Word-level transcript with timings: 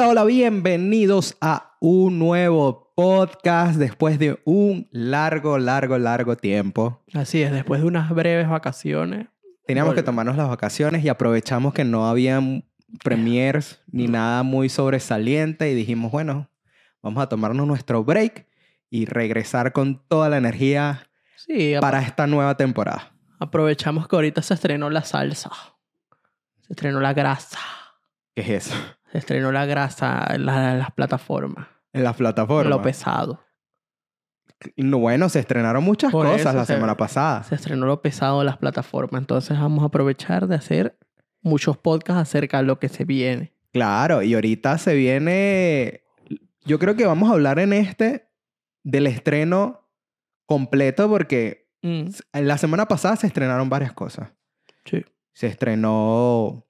Hola, 0.00 0.08
hola, 0.08 0.24
bienvenidos 0.24 1.36
a 1.42 1.76
un 1.78 2.18
nuevo 2.18 2.90
podcast 2.96 3.78
después 3.78 4.18
de 4.18 4.40
un 4.46 4.88
largo, 4.92 5.58
largo, 5.58 5.98
largo 5.98 6.38
tiempo. 6.38 7.04
Así 7.12 7.42
es, 7.42 7.52
después 7.52 7.82
de 7.82 7.86
unas 7.86 8.08
breves 8.08 8.48
vacaciones. 8.48 9.28
Teníamos 9.66 9.94
que 9.94 10.02
tomarnos 10.02 10.38
las 10.38 10.48
vacaciones 10.48 11.04
y 11.04 11.10
aprovechamos 11.10 11.74
que 11.74 11.84
no 11.84 12.08
había 12.08 12.40
premiers 13.04 13.82
ni 13.88 14.06
nada 14.08 14.42
muy 14.42 14.70
sobresaliente 14.70 15.70
y 15.70 15.74
dijimos, 15.74 16.10
bueno, 16.10 16.48
vamos 17.02 17.22
a 17.22 17.28
tomarnos 17.28 17.66
nuestro 17.66 18.02
break 18.02 18.46
y 18.88 19.04
regresar 19.04 19.74
con 19.74 20.02
toda 20.08 20.30
la 20.30 20.38
energía 20.38 21.10
Sí, 21.36 21.74
para 21.78 22.00
esta 22.00 22.26
nueva 22.26 22.56
temporada. 22.56 23.12
aprovechamos 23.38 24.08
que 24.08 24.16
ahorita 24.16 24.40
se 24.40 24.54
estrenó 24.54 24.88
la 24.88 25.04
salsa. 25.04 25.50
Se 26.62 26.72
estrenó 26.72 27.00
la 27.00 27.12
grasa. 27.12 27.58
¿Qué 28.34 28.40
es 28.40 28.66
eso? 28.66 28.74
Se 29.12 29.18
estrenó 29.18 29.50
la 29.52 29.66
grasa 29.66 30.24
en, 30.30 30.46
la- 30.46 30.72
en 30.72 30.78
las 30.78 30.92
plataformas. 30.92 31.66
En 31.92 32.04
las 32.04 32.16
plataformas. 32.16 32.70
Lo 32.70 32.82
pesado. 32.82 33.40
No, 34.76 34.98
bueno, 34.98 35.28
se 35.28 35.40
estrenaron 35.40 35.82
muchas 35.82 36.12
Por 36.12 36.26
cosas 36.26 36.54
la 36.54 36.64
se- 36.66 36.74
semana 36.74 36.96
pasada. 36.96 37.42
Se 37.44 37.54
estrenó 37.54 37.86
lo 37.86 38.02
pesado 38.02 38.40
en 38.40 38.46
las 38.46 38.58
plataformas. 38.58 39.20
Entonces 39.22 39.58
vamos 39.58 39.82
a 39.82 39.86
aprovechar 39.86 40.46
de 40.46 40.54
hacer 40.56 40.98
muchos 41.40 41.78
podcasts 41.78 42.20
acerca 42.20 42.58
de 42.58 42.64
lo 42.64 42.78
que 42.78 42.88
se 42.88 43.04
viene. 43.04 43.54
Claro, 43.72 44.22
y 44.22 44.34
ahorita 44.34 44.76
se 44.78 44.94
viene. 44.94 46.02
Yo 46.64 46.78
creo 46.78 46.94
que 46.96 47.06
vamos 47.06 47.30
a 47.30 47.32
hablar 47.32 47.58
en 47.58 47.72
este 47.72 48.28
del 48.82 49.06
estreno 49.06 49.88
completo 50.46 51.08
porque 51.08 51.68
Mm, 51.82 52.10
la 52.34 52.58
semana 52.58 52.86
pasada 52.86 53.16
se 53.16 53.26
estrenaron 53.26 53.70
varias 53.70 53.94
cosas. 53.94 54.30
sí. 54.84 55.02
Se 55.32 55.46
estrenó 55.46 56.66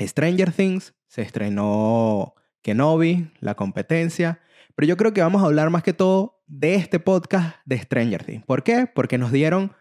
Stranger 0.00 0.50
Things, 0.50 0.94
se 1.12 1.20
estrenó 1.20 2.32
Kenobi, 2.62 3.30
la 3.40 3.54
competencia. 3.54 4.40
Pero 4.74 4.86
yo 4.88 4.96
creo 4.96 5.12
que 5.12 5.20
vamos 5.20 5.42
a 5.42 5.44
hablar 5.44 5.68
más 5.68 5.82
que 5.82 5.92
todo 5.92 6.42
de 6.46 6.74
este 6.76 6.98
podcast 7.00 7.56
de 7.66 7.76
Stranger 7.78 8.24
Things. 8.24 8.46
¿Por 8.46 8.62
qué? 8.62 8.86
Porque 8.94 9.18
nos 9.18 9.30
dieron 9.30 9.72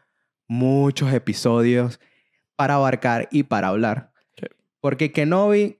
muchos 0.50 1.14
episodios 1.14 2.02
para 2.58 2.74
abarcar 2.76 3.30
y 3.32 3.44
para 3.44 3.70
hablar. 3.70 4.12
Sí. 4.38 4.46
Porque 4.82 5.14
Kenobi, 5.14 5.80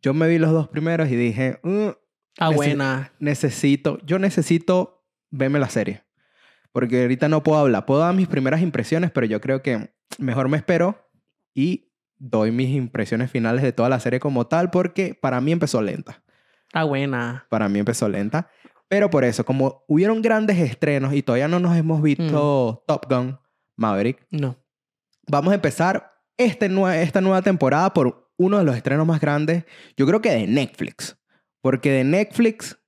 yo 0.00 0.14
me 0.14 0.26
vi 0.28 0.38
los 0.38 0.52
dos 0.52 0.68
primeros 0.68 1.10
y 1.10 1.16
dije, 1.16 1.58
"Mm, 1.62 1.88
Está 2.32 2.46
Ese- 2.46 2.54
buena. 2.56 3.12
necesito, 3.18 3.98
yo 4.06 4.18
necesito 4.18 5.04
verme 5.30 5.58
la 5.58 5.68
serie. 5.68 6.04
Porque 6.72 7.02
ahorita 7.02 7.28
no 7.28 7.42
puedo 7.42 7.58
hablar. 7.58 7.84
Puedo 7.84 8.00
dar 8.00 8.14
mis 8.14 8.28
primeras 8.28 8.62
impresiones, 8.62 9.10
pero 9.10 9.26
yo 9.26 9.42
creo 9.42 9.60
que 9.60 9.92
mejor 10.18 10.48
me 10.48 10.56
espero 10.56 11.10
y 11.52 11.87
doy 12.18 12.50
mis 12.50 12.70
impresiones 12.70 13.30
finales 13.30 13.62
de 13.62 13.72
toda 13.72 13.88
la 13.88 14.00
serie 14.00 14.20
como 14.20 14.46
tal, 14.46 14.70
porque 14.70 15.14
para 15.14 15.40
mí 15.40 15.52
empezó 15.52 15.80
lenta. 15.82 16.22
Está 16.66 16.84
buena. 16.84 17.46
Para 17.48 17.68
mí 17.68 17.78
empezó 17.78 18.08
lenta. 18.08 18.50
Pero 18.88 19.10
por 19.10 19.24
eso, 19.24 19.44
como 19.44 19.84
hubieron 19.86 20.22
grandes 20.22 20.58
estrenos 20.58 21.12
y 21.14 21.22
todavía 21.22 21.48
no 21.48 21.60
nos 21.60 21.76
hemos 21.76 22.00
visto 22.02 22.84
Top 22.86 23.06
Gun 23.10 23.38
Maverick, 23.76 24.26
No. 24.30 24.56
vamos 25.26 25.52
a 25.52 25.54
empezar 25.56 26.12
este 26.36 26.70
nue- 26.70 26.96
esta 27.02 27.20
nueva 27.20 27.42
temporada 27.42 27.92
por 27.92 28.30
uno 28.38 28.58
de 28.58 28.64
los 28.64 28.76
estrenos 28.76 29.06
más 29.06 29.20
grandes, 29.20 29.64
yo 29.96 30.06
creo 30.06 30.20
que 30.20 30.30
de 30.30 30.46
Netflix. 30.46 31.16
Porque 31.60 31.90
de 31.90 32.04
Netflix 32.04 32.78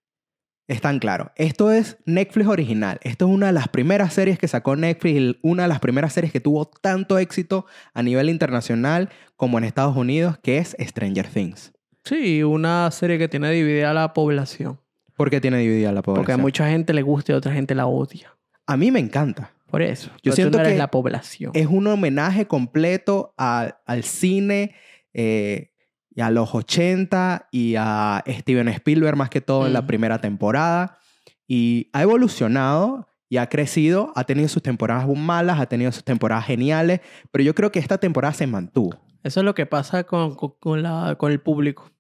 están 0.73 0.99
claros. 0.99 1.29
Esto 1.37 1.71
es 1.71 1.99
Netflix 2.07 2.47
original. 2.49 2.99
Esto 3.03 3.27
es 3.27 3.31
una 3.35 3.47
de 3.47 3.53
las 3.53 3.69
primeras 3.69 4.15
series 4.15 4.39
que 4.39 4.49
sacó 4.49 4.77
Netflix, 4.77 5.19
y 5.21 5.39
una 5.43 5.65
de 5.65 5.69
las 5.69 5.81
primeras 5.81 6.13
series 6.13 6.33
que 6.33 6.41
tuvo 6.41 6.67
tanto 6.67 7.19
éxito 7.19 7.67
a 7.95 8.03
nivel 8.03 8.29
internacional 8.31 9.09
como 9.37 9.59
en 9.59 9.65
Estados 9.65 9.97
Unidos, 9.97 10.39
que 10.43 10.59
es 10.59 10.77
Stranger 10.81 11.27
Things. 11.29 11.73
Sí, 12.05 12.43
una 12.43 12.91
serie 12.91 13.19
que 13.19 13.29
tiene 13.29 13.51
dividida 13.51 13.93
la 13.93 14.13
población. 14.15 14.81
¿Por 15.17 15.29
qué 15.29 15.41
tiene 15.41 15.59
dividida 15.59 15.93
la 15.93 16.03
población? 16.03 16.23
Porque 16.25 16.33
a 16.33 16.39
mucha 16.39 16.69
gente 16.69 16.93
le 16.95 17.03
gusta 17.03 17.33
y 17.33 17.35
a 17.35 17.39
otra 17.39 17.53
gente 17.53 17.75
la 17.75 17.87
odia. 17.87 18.35
A 18.67 18.77
mí 18.77 18.91
me 18.91 19.01
encanta. 19.01 19.53
Por 19.71 19.83
eso. 19.83 20.11
Yo 20.23 20.33
siento 20.33 20.59
no 20.59 20.65
que 20.65 20.77
la 20.77 20.91
población. 20.91 21.53
es 21.55 21.67
un 21.67 21.87
homenaje 21.87 22.47
completo 22.47 23.35
a- 23.39 23.77
al 23.87 24.03
cine 24.03 24.75
eh, 25.15 25.73
y 26.10 26.21
a 26.21 26.31
los 26.31 26.54
80 26.54 27.48
y 27.50 27.75
a 27.76 28.22
Steven 28.26 28.69
Spielberg 28.69 29.16
más 29.16 29.31
que 29.31 29.41
todo 29.41 29.66
en 29.66 29.72
la 29.72 29.87
primera 29.87 30.21
temporada. 30.21 30.98
Y 31.47 31.88
ha 31.93 32.03
evolucionado 32.03 33.09
y 33.28 33.37
ha 33.37 33.48
crecido, 33.48 34.12
ha 34.16 34.25
tenido 34.25 34.48
sus 34.48 34.62
temporadas 34.62 35.06
malas, 35.16 35.60
ha 35.60 35.66
tenido 35.66 35.93
sus 35.93 36.04
temporadas 36.04 36.47
geniales, 36.47 37.00
pero 37.31 37.44
yo 37.44 37.54
creo 37.54 37.71
que 37.71 37.78
esta 37.78 37.98
temporada 37.98 38.34
se 38.34 38.47
mantuvo. 38.47 38.97
Eso 39.22 39.41
es 39.41 39.44
lo 39.44 39.54
que 39.54 39.66
pasa 39.66 40.04
con, 40.04 40.34
con, 40.34 40.54
con 40.59 40.82
la, 40.82 41.15
con 41.16 41.31
el 41.31 41.41
público. 41.41 41.91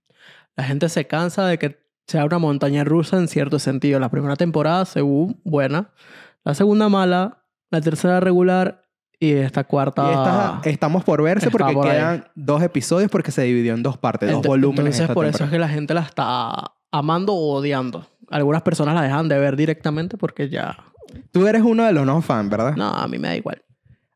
La 0.56 0.64
gente 0.64 0.88
se 0.88 1.06
cansa 1.06 1.46
de 1.46 1.58
que 1.58 1.78
sea 2.06 2.24
una 2.24 2.38
montaña 2.38 2.82
rusa 2.82 3.16
en 3.16 3.28
cierto 3.28 3.58
sentido. 3.58 4.00
La 4.00 4.10
primera 4.10 4.36
temporada, 4.36 4.84
según, 4.84 5.40
buena. 5.44 5.92
La 6.44 6.54
segunda, 6.54 6.88
mala. 6.88 7.44
La 7.70 7.80
tercera, 7.80 8.18
regular. 8.18 8.79
Y 9.22 9.32
esta 9.32 9.64
cuarta... 9.64 10.02
Y 10.06 10.10
esta- 10.10 10.60
estamos 10.64 11.04
por 11.04 11.22
verse 11.22 11.50
porque 11.50 11.72
por 11.74 11.86
ahí. 11.86 11.92
quedan 11.92 12.24
dos 12.34 12.62
episodios 12.62 13.10
porque 13.10 13.30
se 13.30 13.42
dividió 13.42 13.74
en 13.74 13.82
dos 13.82 13.98
partes, 13.98 14.30
dos 14.30 14.40
Ent- 14.42 14.46
volúmenes. 14.48 14.94
Entonces, 14.98 15.14
por 15.14 15.26
eso 15.26 15.30
es 15.30 15.38
temporada. 15.38 15.50
que 15.50 15.58
la 15.58 15.68
gente 15.68 15.94
la 15.94 16.00
está 16.00 16.72
amando 16.90 17.34
o 17.34 17.54
odiando. 17.56 18.06
Algunas 18.30 18.62
personas 18.62 18.94
la 18.94 19.02
dejan 19.02 19.28
de 19.28 19.38
ver 19.38 19.56
directamente 19.56 20.16
porque 20.16 20.48
ya... 20.48 20.78
Tú 21.32 21.46
eres 21.46 21.62
uno 21.62 21.84
de 21.84 21.92
los 21.92 22.06
no 22.06 22.22
fan, 22.22 22.48
¿verdad? 22.48 22.76
No, 22.76 22.88
a 22.88 23.06
mí 23.08 23.18
me 23.18 23.28
da 23.28 23.36
igual. 23.36 23.62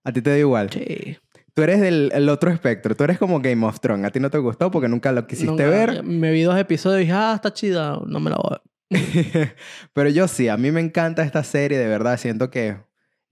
A 0.05 0.13
ti 0.13 0.23
te 0.23 0.31
da 0.31 0.39
igual. 0.39 0.71
Sí. 0.71 1.19
Tú 1.53 1.63
eres 1.63 1.81
del 1.81 2.11
el 2.15 2.29
otro 2.29 2.51
espectro. 2.51 2.95
Tú 2.97 3.05
eres 3.05 3.19
como 3.19 3.41
Game 3.41 3.65
of 3.67 3.79
Thrones. 3.81 4.07
A 4.07 4.11
ti 4.11 4.21
no 4.21 4.31
te 4.31 4.39
gustó 4.39 4.71
porque 4.71 4.89
nunca 4.89 5.13
lo 5.13 5.27
quisiste 5.27 5.51
Nunca- 5.51 5.69
ver. 5.69 6.03
Me 6.03 6.31
vi 6.33 6.43
dos 6.43 6.59
episodios 6.59 7.01
y 7.01 7.05
dije, 7.05 7.13
ah, 7.17 7.33
está 7.35 7.53
chida. 7.53 7.99
No 8.07 8.21
me 8.21 8.31
la 8.31 8.37
voy 8.37 8.57
a 8.57 8.63
ver. 8.91 9.55
Pero 9.93 10.09
yo 10.11 10.29
sí, 10.29 10.49
a 10.49 10.57
mí 10.57 10.71
me 10.71 10.81
encanta 10.81 11.23
esta 11.23 11.43
serie, 11.45 11.77
de 11.79 11.87
verdad. 11.89 12.17
Siento 12.17 12.51
que 12.51 12.77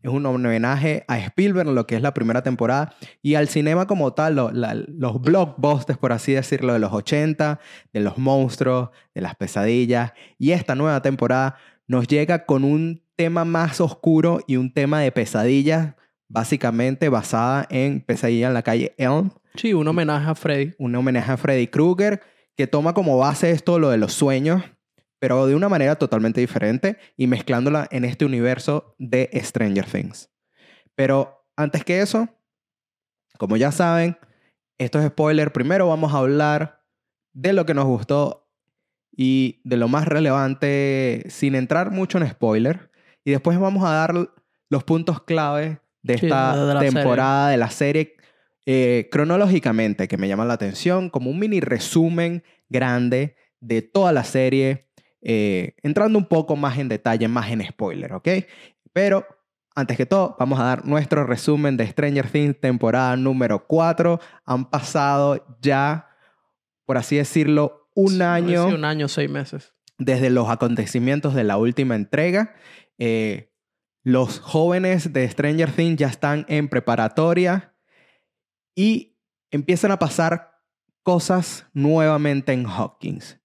es 0.02 0.10
un 0.10 0.26
homenaje 0.26 1.04
a 1.08 1.18
Spielberg, 1.18 1.68
lo 1.68 1.86
que 1.86 1.96
es 1.96 2.02
la 2.02 2.12
primera 2.14 2.42
temporada, 2.42 2.92
y 3.22 3.34
al 3.36 3.48
cinema 3.48 3.86
como 3.86 4.12
tal, 4.14 4.34
lo- 4.36 4.50
la- 4.52 4.74
los 4.74 5.20
blockbusters, 5.20 5.98
por 5.98 6.12
así 6.12 6.32
decirlo, 6.32 6.72
de 6.72 6.78
los 6.78 6.92
80, 6.92 7.60
de 7.92 8.00
los 8.00 8.18
monstruos, 8.18 8.91
de 9.14 9.20
las 9.20 9.34
pesadillas. 9.36 10.12
Y 10.38 10.50
esta 10.52 10.74
nueva 10.74 11.02
temporada 11.02 11.56
nos 11.86 12.06
llega 12.08 12.46
con 12.46 12.64
un 12.64 13.02
tema 13.16 13.44
más 13.44 13.80
oscuro 13.80 14.41
y 14.46 14.56
un 14.56 14.72
tema 14.72 15.00
de 15.00 15.12
pesadillas, 15.12 15.94
básicamente 16.28 17.08
basada 17.08 17.66
en 17.70 18.00
Pesadilla 18.00 18.48
en 18.48 18.54
la 18.54 18.62
calle 18.62 18.94
Elm, 18.98 19.30
Sí, 19.54 19.74
un 19.74 19.86
homenaje 19.86 20.30
a 20.30 20.34
Freddy. 20.34 20.72
un 20.78 20.94
homenaje 20.96 21.30
a 21.30 21.36
Freddy 21.36 21.66
Krueger 21.66 22.22
que 22.56 22.66
toma 22.66 22.94
como 22.94 23.18
base 23.18 23.50
esto 23.50 23.78
lo 23.78 23.91
de 23.91 23.98
los 23.98 24.14
sueños, 24.14 24.62
pero 25.22 25.47
de 25.47 25.55
una 25.55 25.69
manera 25.69 25.94
totalmente 25.94 26.41
diferente 26.41 26.99
y 27.16 27.28
mezclándola 27.28 27.87
en 27.93 28.05
este 28.05 28.25
universo 28.25 28.97
de 28.99 29.31
Stranger 29.33 29.87
Things. 29.87 30.33
Pero 30.97 31.47
antes 31.55 31.84
que 31.84 32.00
eso, 32.00 32.28
como 33.38 33.56
ya 33.56 33.71
saben, 33.71 34.19
esto 34.78 34.99
es 34.99 35.06
spoiler. 35.06 35.53
Primero 35.53 35.87
vamos 35.87 36.12
a 36.12 36.19
hablar 36.19 36.83
de 37.33 37.53
lo 37.53 37.65
que 37.65 37.72
nos 37.72 37.84
gustó 37.84 38.50
y 39.16 39.60
de 39.62 39.77
lo 39.77 39.87
más 39.87 40.09
relevante 40.09 41.22
sin 41.28 41.54
entrar 41.54 41.93
mucho 41.93 42.19
en 42.19 42.28
spoiler. 42.28 42.91
Y 43.25 43.31
después 43.31 43.60
vamos 43.60 43.84
a 43.84 43.93
dar 43.93 44.28
los 44.71 44.83
puntos 44.83 45.22
clave 45.22 45.78
de 46.03 46.19
Sí, 46.19 46.27
esta 46.27 46.56
de 46.66 46.75
la 46.75 46.81
serie. 46.81 46.95
temporada 46.97 47.48
de 47.51 47.57
la 47.59 47.71
serie 47.71 48.16
eh, 48.66 49.09
cronológicamente, 49.13 50.09
que 50.09 50.18
me 50.18 50.27
llama 50.27 50.47
la 50.47 50.54
atención, 50.54 51.10
como 51.10 51.30
un 51.30 51.39
mini 51.39 51.60
resumen 51.60 52.42
grande 52.68 53.36
de 53.60 53.83
toda 53.83 54.10
la 54.10 54.25
serie, 54.25 54.89
eh, 55.22 55.74
entrando 55.83 56.19
un 56.19 56.27
poco 56.27 56.57
más 56.57 56.78
en 56.78 56.89
detalle, 56.89 57.28
más 57.28 57.51
en 57.51 57.65
spoiler, 57.66 58.13
¿ok? 58.13 58.28
Pero 58.92 59.24
antes 59.74 59.97
que 59.97 60.04
todo, 60.04 60.36
vamos 60.39 60.60
a 60.60 60.65
dar 60.65 60.84
nuestro 60.84 61.24
resumen 61.24 61.77
de 61.77 61.86
Stranger 61.86 62.28
Things 62.28 62.60
temporada 62.60 63.16
número 63.16 63.66
4. 63.66 64.21
Han 64.45 64.69
pasado 64.69 65.47
ya, 65.63 66.09
por 66.84 66.98
así 66.98 67.16
decirlo, 67.16 67.89
un 67.95 68.10
Sí, 68.16 68.22
año 68.22 68.66
un 68.66 68.84
año, 68.84 69.09
seis 69.09 69.30
meses. 69.30 69.74
desde 69.98 70.28
los 70.30 70.48
acontecimientos 70.51 71.34
de 71.34 71.45
la 71.45 71.57
última 71.57 71.95
entrega. 71.95 72.54
Eh, 72.98 73.51
los 74.03 74.41
jóvenes 74.41 75.13
de 75.13 75.28
Stranger 75.28 75.71
Things 75.71 75.97
ya 75.98 76.09
están 76.09 76.45
en 76.48 76.68
preparatoria 76.68 77.75
y 78.75 79.16
empiezan 79.51 79.91
a 79.92 79.98
pasar 79.98 80.59
cosas 81.03 81.66
nuevamente 81.72 82.53
en 82.53 82.66
Hawkins. 82.66 83.39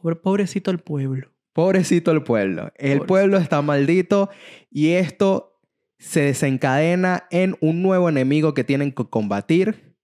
Pobre- 0.00 0.16
pobrecito 0.16 0.70
el 0.70 0.78
pueblo. 0.78 1.30
Pobrecito 1.52 2.10
el 2.12 2.22
pueblo. 2.22 2.72
El 2.76 2.98
Pobrecito. 2.98 3.06
pueblo 3.06 3.36
está 3.38 3.60
maldito 3.62 4.30
y 4.70 4.90
esto 4.90 5.60
se 5.98 6.20
desencadena 6.22 7.26
en 7.30 7.56
un 7.60 7.82
nuevo 7.82 8.08
enemigo 8.08 8.54
que 8.54 8.64
tienen 8.64 8.92
que 8.92 9.04
combatir 9.04 9.94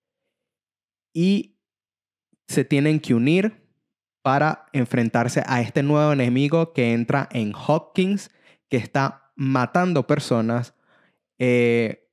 y 1.14 1.58
se 2.48 2.64
tienen 2.64 3.00
que 3.00 3.14
unir 3.14 3.64
para 4.22 4.66
enfrentarse 4.72 5.42
a 5.46 5.60
este 5.60 5.82
nuevo 5.82 6.12
enemigo 6.12 6.72
que 6.72 6.92
entra 6.92 7.28
en 7.32 7.52
Hawkins, 7.54 8.30
que 8.68 8.76
está 8.76 9.32
matando 9.36 10.06
personas 10.06 10.74
eh, 11.38 12.08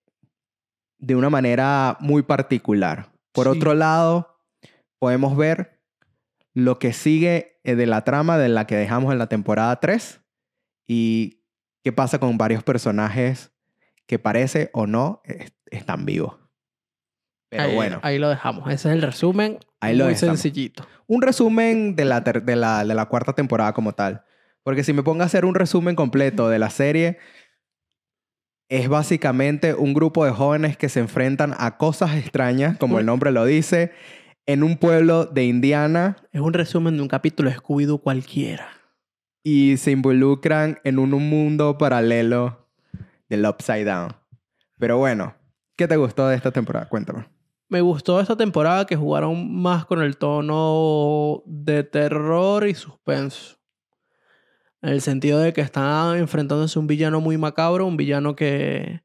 de 0.99 1.15
una 1.15 1.29
manera 1.29 1.97
muy 1.99 2.21
particular. 2.23 3.11
Por 3.33 3.45
Sí. 3.51 3.57
otro 3.57 3.73
lado, 3.73 4.37
podemos 4.99 5.35
ver 5.35 5.81
lo 6.53 6.77
que 6.79 6.93
sigue 6.93 7.52
de 7.63 7.85
la 7.85 8.03
trama 8.03 8.37
de 8.37 8.49
la 8.49 8.67
que 8.67 8.75
dejamos 8.75 9.11
en 9.13 9.19
la 9.19 9.27
temporada 9.27 9.79
3 9.79 10.21
y 10.87 11.41
qué 11.83 11.91
pasa 11.93 12.19
con 12.19 12.37
varios 12.37 12.63
personajes 12.63 13.51
que 14.05 14.19
parece 14.19 14.69
o 14.73 14.85
no 14.87 15.21
es- 15.25 15.53
están 15.71 16.05
vivos. 16.05 16.37
Pero 17.49 17.63
ahí, 17.63 17.75
bueno, 17.75 17.99
Ahí 18.03 18.19
lo 18.19 18.29
dejamos. 18.29 18.67
Ese 18.71 18.89
es 18.89 18.95
el 18.95 19.01
resumen. 19.01 19.59
Ahí 19.79 19.95
lo 19.95 20.05
muy 20.05 20.13
dejamos. 20.13 20.39
sencillito. 20.39 20.87
un 21.07 21.21
resumen 21.21 21.95
de 21.95 22.05
la, 22.05 22.21
de, 22.21 22.55
la, 22.55 22.83
de 22.85 22.93
la 22.95 23.05
cuarta 23.05 23.33
temporada 23.33 23.73
como 23.73 23.93
tal. 23.93 24.23
Porque 24.63 24.83
si 24.83 24.93
me 24.93 25.03
pongo 25.03 25.21
a 25.23 25.25
hacer 25.25 25.45
un 25.45 25.53
resumen 25.55 25.95
completo 25.95 26.49
de 26.49 26.57
la 26.57 26.69
serie, 26.69 27.19
es 28.69 28.87
básicamente 28.89 29.73
un 29.75 29.93
grupo 29.93 30.25
de 30.25 30.31
jóvenes 30.31 30.77
que 30.77 30.89
se 30.89 30.99
enfrentan 31.01 31.53
a 31.57 31.77
cosas 31.77 32.15
extrañas, 32.15 32.77
como 32.77 32.97
el 32.99 33.05
nombre 33.05 33.31
lo 33.31 33.45
dice, 33.45 33.91
en 34.45 34.63
un 34.63 34.77
pueblo 34.77 35.25
de 35.25 35.45
Indiana 35.45 36.17
Es 36.31 36.41
un 36.41 36.53
resumen 36.53 36.95
de 36.97 37.01
un 37.01 37.07
capítulo 37.07 37.49
de 37.49 37.57
Scooby-Doo 37.57 38.01
cualquiera. 38.01 38.67
y 39.43 39.77
se 39.77 39.91
involucran 39.91 40.79
en 40.83 40.99
un, 40.99 41.13
un 41.13 41.29
mundo 41.29 41.77
paralelo 41.77 42.69
del 43.29 43.45
Upside 43.45 43.83
Down. 43.85 44.13
Pero 44.79 44.97
bueno, 44.97 45.35
¿qué 45.75 45.87
te 45.87 45.97
gustó 45.97 46.27
de 46.27 46.35
esta 46.35 46.51
temporada? 46.51 46.87
Cuéntame. 46.87 47.27
Me 47.69 47.81
gustó 47.81 48.19
esta 48.21 48.35
temporada 48.37 48.85
que 48.85 48.95
jugaron 48.95 49.53
más 49.61 49.85
con 49.85 50.01
el 50.01 50.17
tono 50.17 51.41
de 51.45 51.83
terror 51.83 52.67
y 52.67 52.73
suspenso. 52.75 53.57
En 54.81 54.89
el 54.89 55.01
sentido 55.01 55.39
de 55.39 55.53
que 55.53 55.61
están 55.61 56.17
enfrentándose 56.17 56.77
a 56.77 56.81
un 56.81 56.87
villano 56.87 57.19
muy 57.21 57.37
macabro, 57.37 57.85
un 57.87 57.97
villano 57.97 58.35
que, 58.35 59.01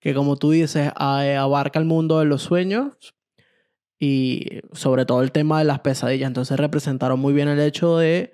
que 0.00 0.14
como 0.14 0.36
tú 0.36 0.50
dices, 0.50 0.90
abarca 0.96 1.78
el 1.78 1.84
mundo 1.84 2.18
de 2.18 2.24
los 2.24 2.42
sueños 2.42 3.14
y 3.98 4.60
sobre 4.72 5.06
todo 5.06 5.22
el 5.22 5.32
tema 5.32 5.58
de 5.58 5.64
las 5.64 5.80
pesadillas. 5.80 6.26
Entonces 6.28 6.58
representaron 6.58 7.18
muy 7.20 7.32
bien 7.32 7.48
el 7.48 7.60
hecho 7.60 7.96
de 7.98 8.32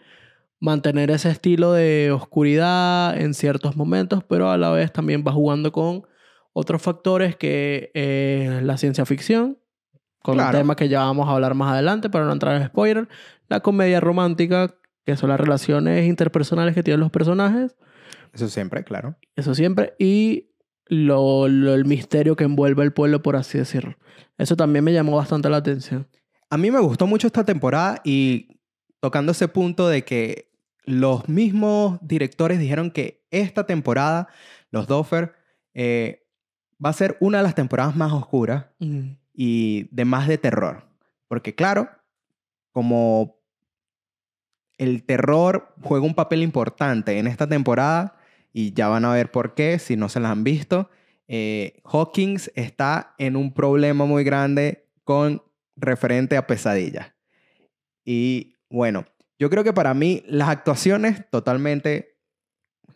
mantener 0.58 1.10
ese 1.10 1.30
estilo 1.30 1.72
de 1.72 2.10
oscuridad 2.12 3.18
en 3.18 3.34
ciertos 3.34 3.76
momentos, 3.76 4.24
pero 4.24 4.50
a 4.50 4.58
la 4.58 4.70
vez 4.70 4.92
también 4.92 5.24
va 5.26 5.32
jugando 5.32 5.72
con 5.72 6.02
otros 6.52 6.82
factores 6.82 7.36
que 7.36 7.90
eh, 7.94 8.60
la 8.62 8.76
ciencia 8.76 9.06
ficción, 9.06 9.58
con 10.22 10.34
Claro. 10.34 10.50
un 10.50 10.62
tema 10.62 10.76
que 10.76 10.88
ya 10.88 11.00
vamos 11.00 11.28
a 11.28 11.32
hablar 11.32 11.54
más 11.54 11.72
adelante 11.72 12.10
para 12.10 12.26
no 12.26 12.32
entrar 12.32 12.60
en 12.60 12.66
spoiler, 12.66 13.08
la 13.48 13.60
comedia 13.60 14.00
romántica, 14.00 14.74
que 15.06 15.16
son 15.16 15.30
las 15.30 15.40
relaciones 15.40 16.06
interpersonales 16.06 16.74
que 16.74 16.82
tienen 16.82 17.00
los 17.00 17.10
personajes, 17.10 17.74
Eso 18.34 18.48
siempre, 18.48 18.84
claro. 18.84 19.16
eso 19.36 19.54
siempre, 19.54 19.94
y 19.98 20.49
lo, 20.90 21.48
lo- 21.48 21.74
el 21.74 21.84
misterio 21.86 22.36
que 22.36 22.44
envuelve 22.44 22.82
el 22.84 22.92
pueblo, 22.92 23.22
por 23.22 23.36
así 23.36 23.56
decirlo. 23.58 23.96
Eso 24.36 24.56
también 24.56 24.84
me 24.84 24.92
llamó 24.92 25.16
bastante 25.16 25.48
la 25.48 25.56
atención. 25.58 26.06
A 26.50 26.56
mí 26.58 26.70
me 26.70 26.80
gustó 26.80 27.06
mucho 27.06 27.26
esta 27.28 27.44
temporada 27.44 28.00
y 28.04 28.58
tocando 29.00 29.32
ese 29.32 29.48
punto 29.48 29.88
de 29.88 30.04
que 30.04 30.50
los 30.84 31.28
mismos 31.28 31.98
directores 32.02 32.58
dijeron 32.58 32.90
que 32.90 33.24
esta 33.30 33.64
temporada, 33.66 34.28
los 34.70 34.86
Doffer, 34.88 35.32
eh, 35.74 36.26
va 36.84 36.90
a 36.90 36.94
ser 36.94 37.16
una 37.20 37.38
de 37.38 37.44
las 37.44 37.54
temporadas 37.54 37.94
más 37.96 38.12
oscuras 38.12 38.66
Mm. 38.80 39.10
y 39.32 39.84
de 39.94 40.04
más 40.04 40.26
de 40.26 40.38
terror. 40.38 40.88
Porque 41.28 41.54
claro, 41.54 41.88
como 42.72 43.36
el 44.78 45.04
terror 45.04 45.74
juega 45.82 46.04
un 46.06 46.14
papel 46.14 46.42
importante 46.42 47.18
en 47.18 47.26
esta 47.26 47.46
temporada, 47.46 48.16
y 48.52 48.72
ya 48.72 48.88
van 48.88 49.04
a 49.04 49.12
ver 49.12 49.30
por 49.30 49.54
qué 49.54 49.78
si 49.78 49.96
no 49.96 50.08
se 50.08 50.20
las 50.20 50.32
han 50.32 50.44
visto, 50.44 50.90
eh, 51.28 51.80
Hawkins 51.84 52.50
está 52.54 53.14
en 53.18 53.36
un 53.36 53.52
problema 53.52 54.04
muy 54.04 54.24
grande 54.24 54.86
con 55.04 55.42
referente 55.76 56.36
a 56.36 56.46
pesadillas. 56.46 57.12
Y 58.04 58.56
bueno, 58.68 59.06
yo 59.38 59.48
creo 59.50 59.62
que 59.62 59.72
para 59.72 59.94
mí 59.94 60.24
las 60.26 60.48
actuaciones 60.48 61.28
totalmente 61.30 62.16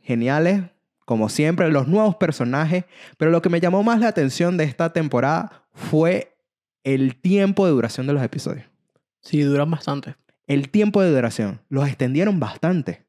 geniales, 0.03 0.63
como 1.05 1.29
siempre, 1.29 1.71
los 1.71 1.87
nuevos 1.87 2.17
personajes, 2.17 2.85
pero 3.19 3.31
lo 3.31 3.41
que 3.41 3.51
me 3.51 3.61
llamó 3.61 3.83
más 3.83 4.01
la 4.01 4.09
atención 4.09 4.57
de 4.57 4.65
esta 4.65 4.93
temporada 4.93 5.67
fue 5.73 6.37
el 6.83 7.17
tiempo 7.17 7.67
de 7.67 7.73
duración 7.73 8.07
de 8.07 8.13
los 8.13 8.23
episodios. 8.23 8.67
Sí, 9.21 9.43
duran 9.43 9.71
bastante. 9.71 10.17
El 10.47 10.69
tiempo 10.71 11.01
de 11.01 11.11
duración. 11.11 11.61
Los 11.69 11.89
extendieron 11.89 12.39
bastante 12.41 13.04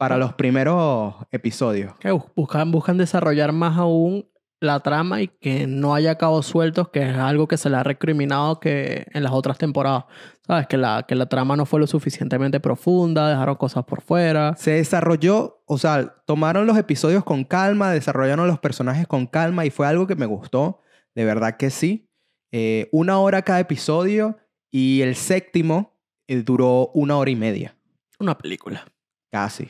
para 0.00 0.16
los 0.16 0.32
primeros 0.34 1.14
episodios. 1.30 1.92
Que 2.00 2.10
bus- 2.10 2.24
buscan, 2.34 2.72
buscan 2.72 2.96
desarrollar 2.96 3.52
más 3.52 3.76
aún 3.78 4.26
la 4.62 4.80
trama 4.80 5.22
y 5.22 5.28
que 5.28 5.66
no 5.66 5.94
haya 5.94 6.16
cabos 6.18 6.44
sueltos, 6.46 6.88
que 6.90 7.08
es 7.08 7.16
algo 7.16 7.48
que 7.48 7.56
se 7.56 7.70
le 7.70 7.76
ha 7.76 7.82
recriminado 7.82 8.60
que 8.60 9.06
en 9.14 9.22
las 9.22 9.32
otras 9.32 9.56
temporadas. 9.56 10.04
¿Sabes? 10.46 10.66
Que 10.66 10.76
la, 10.76 11.04
que 11.06 11.14
la 11.14 11.26
trama 11.26 11.56
no 11.56 11.64
fue 11.64 11.80
lo 11.80 11.86
suficientemente 11.86 12.60
profunda, 12.60 13.28
dejaron 13.28 13.54
cosas 13.56 13.84
por 13.84 14.02
fuera. 14.02 14.54
Se 14.56 14.72
desarrolló, 14.72 15.62
o 15.66 15.78
sea, 15.78 16.16
tomaron 16.26 16.66
los 16.66 16.76
episodios 16.76 17.24
con 17.24 17.44
calma, 17.44 17.90
desarrollaron 17.92 18.46
los 18.48 18.58
personajes 18.58 19.06
con 19.06 19.26
calma 19.26 19.64
y 19.64 19.70
fue 19.70 19.86
algo 19.86 20.06
que 20.06 20.16
me 20.16 20.26
gustó. 20.26 20.80
De 21.14 21.24
verdad 21.24 21.56
que 21.56 21.70
sí. 21.70 22.10
Eh, 22.52 22.88
una 22.92 23.18
hora 23.18 23.42
cada 23.42 23.60
episodio 23.60 24.38
y 24.70 25.00
el 25.02 25.14
séptimo 25.14 25.98
eh, 26.28 26.42
duró 26.42 26.90
una 26.94 27.16
hora 27.16 27.30
y 27.30 27.36
media. 27.36 27.76
Una 28.18 28.36
película. 28.36 28.84
Casi. 29.32 29.68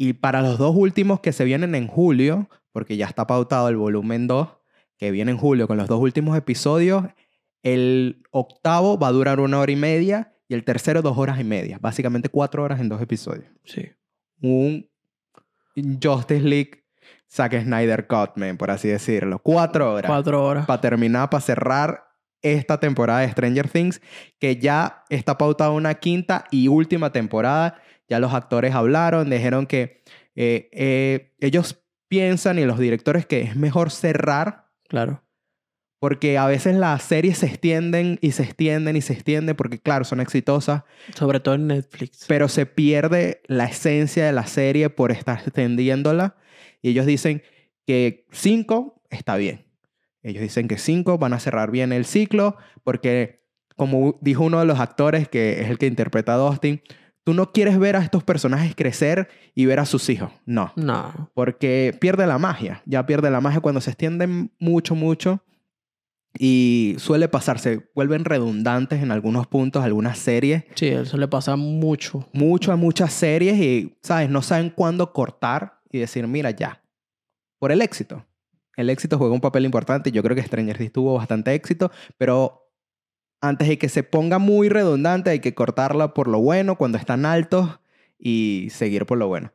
Y 0.00 0.12
para 0.14 0.42
los 0.42 0.58
dos 0.58 0.74
últimos 0.76 1.18
que 1.18 1.32
se 1.32 1.44
vienen 1.44 1.74
en 1.74 1.88
julio, 1.88 2.48
porque 2.72 2.96
ya 2.96 3.06
está 3.06 3.26
pautado 3.26 3.68
el 3.68 3.76
volumen 3.76 4.28
2, 4.28 4.48
que 4.96 5.10
viene 5.10 5.32
en 5.32 5.38
julio 5.38 5.66
con 5.66 5.76
los 5.76 5.88
dos 5.88 6.00
últimos 6.00 6.38
episodios, 6.38 7.04
el 7.64 8.22
octavo 8.30 8.96
va 8.96 9.08
a 9.08 9.12
durar 9.12 9.40
una 9.40 9.58
hora 9.58 9.72
y 9.72 9.76
media 9.76 10.34
y 10.48 10.54
el 10.54 10.64
tercero 10.64 11.02
dos 11.02 11.18
horas 11.18 11.40
y 11.40 11.44
media. 11.44 11.78
Básicamente 11.80 12.28
cuatro 12.28 12.62
horas 12.62 12.78
en 12.80 12.88
dos 12.88 13.02
episodios. 13.02 13.50
Sí. 13.64 13.90
Un 14.40 14.88
Justice 16.00 16.44
League 16.44 16.84
Zack 17.28 17.60
Snyder 17.60 18.06
Cut, 18.06 18.36
man, 18.36 18.56
por 18.56 18.70
así 18.70 18.86
decirlo. 18.86 19.40
Cuatro 19.40 19.94
horas. 19.94 20.08
Cuatro 20.08 20.44
horas. 20.44 20.64
Para 20.66 20.80
terminar, 20.80 21.28
para 21.28 21.40
cerrar 21.40 22.04
esta 22.40 22.78
temporada 22.78 23.20
de 23.20 23.30
Stranger 23.30 23.68
Things, 23.68 24.00
que 24.38 24.56
ya 24.56 25.02
está 25.10 25.36
pautada 25.36 25.70
una 25.70 25.94
quinta 25.94 26.44
y 26.52 26.68
última 26.68 27.10
temporada. 27.10 27.80
Ya 28.08 28.18
los 28.20 28.32
actores 28.34 28.74
hablaron, 28.74 29.28
dijeron 29.30 29.66
que 29.66 30.02
eh, 30.34 30.68
eh, 30.72 31.34
ellos 31.40 31.82
piensan 32.08 32.58
y 32.58 32.64
los 32.64 32.78
directores 32.78 33.26
que 33.26 33.40
es 33.42 33.56
mejor 33.56 33.90
cerrar 33.90 34.68
Claro. 34.88 35.22
porque 36.00 36.38
a 36.38 36.46
veces 36.46 36.74
las 36.76 37.02
series 37.02 37.38
se 37.38 37.46
extienden 37.46 38.18
y 38.22 38.30
se 38.32 38.44
extienden 38.44 38.96
y 38.96 39.02
se 39.02 39.12
extienden 39.12 39.56
porque 39.56 39.78
claro, 39.78 40.04
son 40.04 40.20
exitosas, 40.20 40.84
Sobre 41.14 41.40
todo 41.40 41.54
en 41.56 41.66
Netflix. 41.66 42.24
pero 42.28 42.48
se 42.48 42.64
pierde 42.66 43.42
la 43.46 43.64
esencia 43.66 44.24
de 44.24 44.32
la 44.32 44.46
serie 44.46 44.88
por 44.90 45.10
estar 45.10 45.38
extendiéndola. 45.40 46.36
Y 46.80 46.90
ellos 46.90 47.04
dicen 47.04 47.42
que 47.86 48.26
cinco 48.30 49.02
está 49.10 49.36
bien. 49.36 49.66
Ellos 50.22 50.42
dicen 50.42 50.68
que 50.68 50.78
cinco 50.78 51.18
van 51.18 51.32
a 51.34 51.40
cerrar 51.40 51.70
bien 51.70 51.92
el 51.92 52.04
ciclo 52.06 52.56
porque, 52.84 53.44
como 53.76 54.18
dijo 54.22 54.44
uno 54.44 54.60
de 54.60 54.66
los 54.66 54.78
actores, 54.80 55.28
que 55.28 55.60
es 55.60 55.68
el 55.70 55.76
que 55.78 55.86
interpreta 55.86 56.34
a 56.34 56.36
Dustin, 56.38 56.80
tú 57.28 57.34
no 57.34 57.52
quieres 57.52 57.78
ver 57.78 57.94
a 57.94 57.98
estos 57.98 58.24
personajes 58.24 58.74
crecer 58.74 59.28
y 59.54 59.66
ver 59.66 59.80
a 59.80 59.84
sus 59.84 60.08
hijos. 60.08 60.30
No. 60.46 60.72
No. 60.76 61.30
Porque 61.34 61.94
pierde 62.00 62.26
la 62.26 62.38
magia. 62.38 62.80
Ya 62.86 63.04
pierde 63.04 63.30
la 63.30 63.42
magia 63.42 63.60
cuando 63.60 63.82
se 63.82 63.90
extienden 63.90 64.50
mucho, 64.58 64.94
mucho. 64.94 65.44
Y 66.38 66.96
suele 66.96 67.28
pasar, 67.28 67.58
se 67.58 67.90
vuelven 67.94 68.24
redundantes 68.24 69.02
en 69.02 69.10
algunos 69.10 69.46
puntos, 69.46 69.84
algunas 69.84 70.16
series. 70.16 70.64
Sí, 70.74 70.86
eso 70.86 71.18
le 71.18 71.28
pasa 71.28 71.54
mucho. 71.56 72.26
Mucho 72.32 72.72
a 72.72 72.76
muchas 72.76 73.12
series 73.12 73.58
y, 73.58 73.98
¿sabes? 74.00 74.30
No 74.30 74.40
saben 74.40 74.70
cuándo 74.70 75.12
cortar 75.12 75.82
y 75.92 75.98
decir, 75.98 76.26
mira, 76.26 76.50
ya. 76.52 76.82
Por 77.58 77.72
el 77.72 77.82
éxito. 77.82 78.24
El 78.74 78.88
éxito 78.88 79.18
juega 79.18 79.34
un 79.34 79.42
papel 79.42 79.66
importante. 79.66 80.10
Yo 80.12 80.22
creo 80.22 80.34
que 80.34 80.42
Stranger 80.44 80.78
Things 80.78 80.92
tuvo 80.94 81.12
bastante 81.12 81.52
éxito, 81.52 81.90
pero 82.16 82.67
antes 83.40 83.68
de 83.68 83.78
que 83.78 83.88
se 83.88 84.02
ponga 84.02 84.38
muy 84.38 84.68
redundante, 84.68 85.30
hay 85.30 85.40
que 85.40 85.54
cortarla 85.54 86.14
por 86.14 86.28
lo 86.28 86.40
bueno, 86.40 86.76
cuando 86.76 86.98
están 86.98 87.26
altos 87.26 87.80
y 88.18 88.68
seguir 88.70 89.06
por 89.06 89.18
lo 89.18 89.28
bueno. 89.28 89.52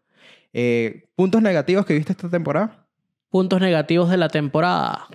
Eh, 0.54 1.10
¿Puntos 1.16 1.42
negativos 1.42 1.86
que 1.86 1.94
viste 1.94 2.14
esta 2.14 2.30
temporada? 2.30 2.88
Puntos 3.30 3.60
negativos 3.60 4.10
de 4.10 4.18
la 4.18 4.30
temporada. 4.30 5.08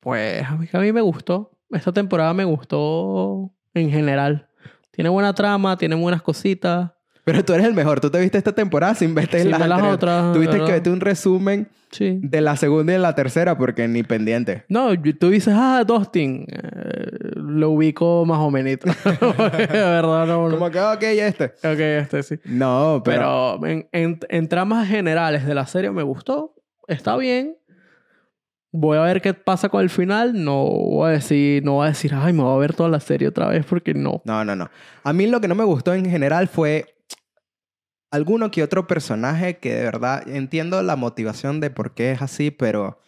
Pues 0.00 0.42
a 0.44 0.56
mí, 0.56 0.68
a 0.72 0.78
mí 0.78 0.92
me 0.92 1.00
gustó. 1.00 1.52
Esta 1.70 1.92
temporada 1.92 2.34
me 2.34 2.44
gustó 2.44 3.52
en 3.74 3.90
general. 3.90 4.48
Tiene 4.90 5.08
buena 5.08 5.32
trama, 5.32 5.76
tiene 5.76 5.94
buenas 5.94 6.22
cositas. 6.22 6.90
Pero 7.24 7.44
tú 7.44 7.52
eres 7.52 7.66
el 7.66 7.74
mejor. 7.74 8.00
Tú 8.00 8.10
te 8.10 8.18
viste 8.18 8.38
esta 8.38 8.52
temporada 8.52 8.94
sin 8.94 9.14
verte 9.14 9.44
las, 9.44 9.60
ver 9.60 9.68
las 9.68 9.78
anteriores. 9.78 9.94
otras, 9.94 10.32
Tuviste 10.32 10.52
que 10.54 10.58
¿verdad? 10.62 10.74
verte 10.74 10.90
un 10.90 11.00
resumen 11.00 11.68
Sí. 11.90 12.20
de 12.22 12.40
la 12.40 12.56
segunda 12.56 12.92
y 12.92 12.96
de 12.96 13.00
la 13.00 13.14
tercera 13.16 13.58
porque 13.58 13.88
ni 13.88 14.04
pendiente. 14.04 14.64
No, 14.68 14.90
tú 15.18 15.30
dices, 15.30 15.52
ah, 15.56 15.82
Dustin. 15.84 16.46
Eh, 16.48 17.30
lo 17.34 17.70
ubico 17.70 18.24
más 18.24 18.38
o 18.38 18.50
menos. 18.50 18.78
De 18.78 18.78
verdad, 19.72 20.26
no. 20.26 20.48
no. 20.48 20.56
Como 20.56 20.70
que, 20.70 20.80
ok, 20.80 21.02
este. 21.02 21.44
Ok, 21.46 21.80
este 21.80 22.22
sí. 22.22 22.36
No, 22.44 23.02
pero... 23.04 23.58
Pero 23.60 23.66
en, 23.72 23.88
en, 23.92 24.20
en 24.28 24.48
tramas 24.48 24.86
generales 24.88 25.44
de 25.46 25.54
la 25.54 25.66
serie 25.66 25.90
me 25.90 26.04
gustó. 26.04 26.54
Está 26.86 27.16
bien. 27.16 27.56
Voy 28.72 28.98
a 28.98 29.02
ver 29.02 29.20
qué 29.20 29.34
pasa 29.34 29.68
con 29.68 29.82
el 29.82 29.90
final. 29.90 30.44
No 30.44 30.62
voy 30.64 31.08
a 31.08 31.12
decir, 31.14 31.64
no 31.64 31.72
voy 31.74 31.86
a 31.86 31.88
decir, 31.88 32.12
ay, 32.14 32.32
me 32.32 32.42
voy 32.44 32.54
a 32.54 32.58
ver 32.58 32.72
toda 32.74 32.88
la 32.88 33.00
serie 33.00 33.26
otra 33.26 33.48
vez 33.48 33.66
porque 33.66 33.94
no. 33.94 34.22
No, 34.24 34.44
no, 34.44 34.54
no. 34.54 34.70
A 35.02 35.12
mí 35.12 35.26
lo 35.26 35.40
que 35.40 35.48
no 35.48 35.56
me 35.56 35.64
gustó 35.64 35.92
en 35.92 36.08
general 36.08 36.46
fue 36.46 36.86
alguno 38.10 38.50
que 38.50 38.62
otro 38.62 38.86
personaje 38.86 39.58
que 39.58 39.74
de 39.74 39.82
verdad 39.84 40.26
entiendo 40.28 40.82
la 40.82 40.96
motivación 40.96 41.60
de 41.60 41.70
por 41.70 41.94
qué 41.94 42.12
es 42.12 42.22
así, 42.22 42.50
pero 42.50 43.00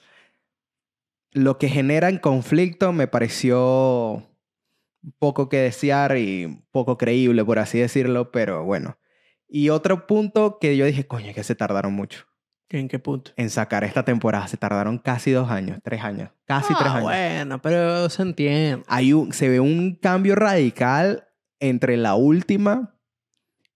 lo 1.32 1.58
que 1.58 1.68
genera 1.68 2.08
en 2.08 2.18
conflicto 2.18 2.92
me 2.92 3.06
pareció 3.08 4.22
poco 5.18 5.48
que 5.48 5.58
desear 5.58 6.16
y 6.16 6.62
poco 6.70 6.98
creíble, 6.98 7.44
por 7.44 7.58
así 7.58 7.78
decirlo, 7.78 8.30
pero 8.30 8.64
bueno. 8.64 8.98
Y 9.48 9.68
otro 9.70 10.06
punto 10.06 10.58
que 10.60 10.76
yo 10.76 10.84
dije, 10.86 11.06
coño, 11.06 11.28
es 11.30 11.34
que 11.34 11.44
se 11.44 11.54
tardaron 11.54 11.92
mucho 11.92 12.26
¿En 12.70 12.88
qué 12.88 12.98
punto? 12.98 13.32
en 13.36 13.50
sacar 13.50 13.84
esta 13.84 14.02
temporada. 14.04 14.46
Se 14.48 14.56
tardaron 14.56 14.98
casi 14.98 15.30
dos 15.30 15.50
años, 15.50 15.78
tres 15.82 16.02
años, 16.02 16.30
casi 16.46 16.72
tres 16.74 16.86
Ah, 16.88 16.92
años. 16.96 17.02
Bueno, 17.04 17.60
pero 17.60 18.08
se 18.08 18.22
entiende. 18.22 18.82
Hay 18.86 19.12
un, 19.12 19.32
se 19.32 19.48
ve 19.48 19.60
un 19.60 19.94
cambio 19.96 20.34
radical 20.36 21.28
entre 21.60 21.96
la 21.98 22.14
última 22.14 22.94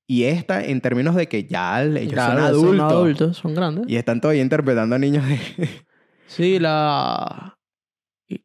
y 0.06 0.24
esta 0.24 0.64
en 0.64 0.80
términos 0.80 1.14
de 1.14 1.26
que 1.28 1.44
ya 1.44 1.82
ellos 1.82 2.12
Claro, 2.12 2.34
son 2.36 2.44
adultos. 2.44 2.76
Son 2.78 2.90
adultos, 2.98 3.36
son 3.36 3.54
grandes. 3.54 3.84
Y 3.88 3.96
están 3.96 4.20
todavía 4.20 4.42
interpretando 4.42 4.96
a 4.96 4.98
niños 4.98 5.26
de... 5.26 5.38
Sí, 6.28 6.58
la... 6.58 7.56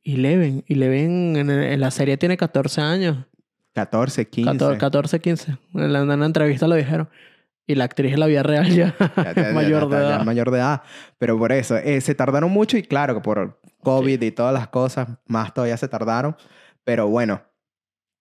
Eleven. 0.04 0.64
Eleven 0.68 1.36
en, 1.36 1.50
en 1.50 1.80
la 1.80 1.90
serie 1.92 2.18
tiene 2.18 2.38
14 2.38 2.82
años. 2.82 3.18
14, 3.74 4.28
15. 4.28 4.52
14, 4.52 4.78
14 4.78 5.20
15. 5.20 5.58
En 5.74 5.94
la, 5.94 6.00
en 6.02 6.20
la 6.20 6.26
entrevista 6.26 6.68
lo 6.68 6.76
dijeron. 6.76 7.10
Y 7.66 7.76
la 7.76 7.86
actriz 7.86 8.14
en 8.14 8.20
la 8.20 8.26
vida 8.28 8.44
real 8.44 8.70
ya, 8.70 8.96
Ya- 9.36 9.52
mayor 9.54 9.90
ya- 9.90 9.98
de 9.98 10.04
edad. 10.06 10.24
mayor 10.26 10.52
de 10.52 10.58
edad. 10.60 10.82
Pero 11.18 11.38
por 11.38 11.52
eso, 11.52 11.78
eh, 11.78 12.02
se 12.02 12.14
tardaron 12.16 12.52
mucho 12.52 12.78
y 12.78 12.84
claro 12.84 13.16
que 13.16 13.22
por 13.22 13.60
COVID 13.84 14.22
y 14.22 14.32
todas 14.32 14.54
las 14.54 14.68
cosas, 14.68 15.08
más 15.26 15.54
todavía 15.54 15.78
se 15.78 15.88
tardaron. 15.88 16.36
Pero 16.84 17.08
bueno, 17.08 17.42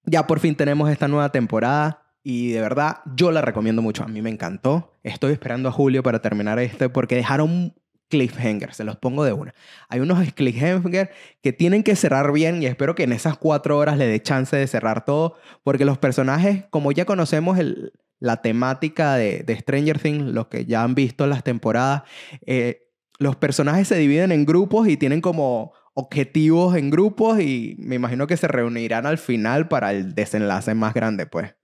ya 0.04 0.26
por 0.26 0.40
fin 0.40 0.54
tenemos 0.54 0.88
esta 0.90 1.08
nueva 1.08 1.30
temporada 1.30 2.09
y 2.22 2.52
de 2.52 2.60
verdad 2.60 2.98
yo 3.16 3.30
la 3.32 3.40
recomiendo 3.42 3.82
mucho. 3.82 4.04
A 4.04 4.08
mí 4.08 4.22
me 4.22 4.30
encantó. 4.30 4.98
Estoy 5.02 5.32
esperando 5.32 5.68
a 5.68 5.72
Julio 5.72 6.02
para 6.02 6.20
terminar 6.20 6.58
este 6.58 6.88
porque 6.88 7.16
dejaron 7.16 7.74
cliffhanger, 8.08 8.74
se 8.74 8.84
los 8.84 8.96
pongo 8.96 9.24
de 9.24 9.32
una. 9.32 9.54
Hay 9.88 10.00
unos 10.00 10.18
cliffhanger 10.34 11.10
que 11.42 11.52
tienen 11.52 11.82
que 11.82 11.96
cerrar 11.96 12.32
bien 12.32 12.62
y 12.62 12.66
espero 12.66 12.94
que 12.94 13.04
en 13.04 13.12
esas 13.12 13.38
cuatro 13.38 13.78
horas 13.78 13.96
le 13.96 14.06
dé 14.06 14.20
chance 14.20 14.56
de 14.56 14.66
cerrar 14.66 15.04
todo 15.04 15.36
porque 15.62 15.84
los 15.84 15.96
personajes, 15.98 16.64
como 16.70 16.92
ya 16.92 17.04
conocemos 17.04 17.58
el- 17.58 17.92
la 18.18 18.42
temática 18.42 19.14
de, 19.14 19.44
de 19.44 19.56
Stranger 19.58 19.98
Things, 19.98 20.24
los 20.24 20.48
que 20.48 20.66
ya 20.66 20.82
han 20.82 20.94
visto 20.94 21.26
las 21.26 21.42
temporadas, 21.44 22.02
eh, 22.44 22.82
los 23.18 23.36
personajes 23.36 23.88
se 23.88 23.96
dividen 23.96 24.32
en 24.32 24.44
grupos 24.44 24.88
y 24.88 24.96
tienen 24.96 25.20
como 25.20 25.72
objetivos 25.94 26.76
en 26.76 26.90
grupos 26.90 27.40
y 27.40 27.76
me 27.78 27.94
imagino 27.96 28.26
que 28.26 28.36
se 28.36 28.48
reunirán 28.48 29.06
al 29.06 29.18
final 29.18 29.68
para 29.68 29.92
el 29.92 30.14
desenlace 30.14 30.74
más 30.74 30.92
grande, 30.94 31.26
pues. 31.26 31.54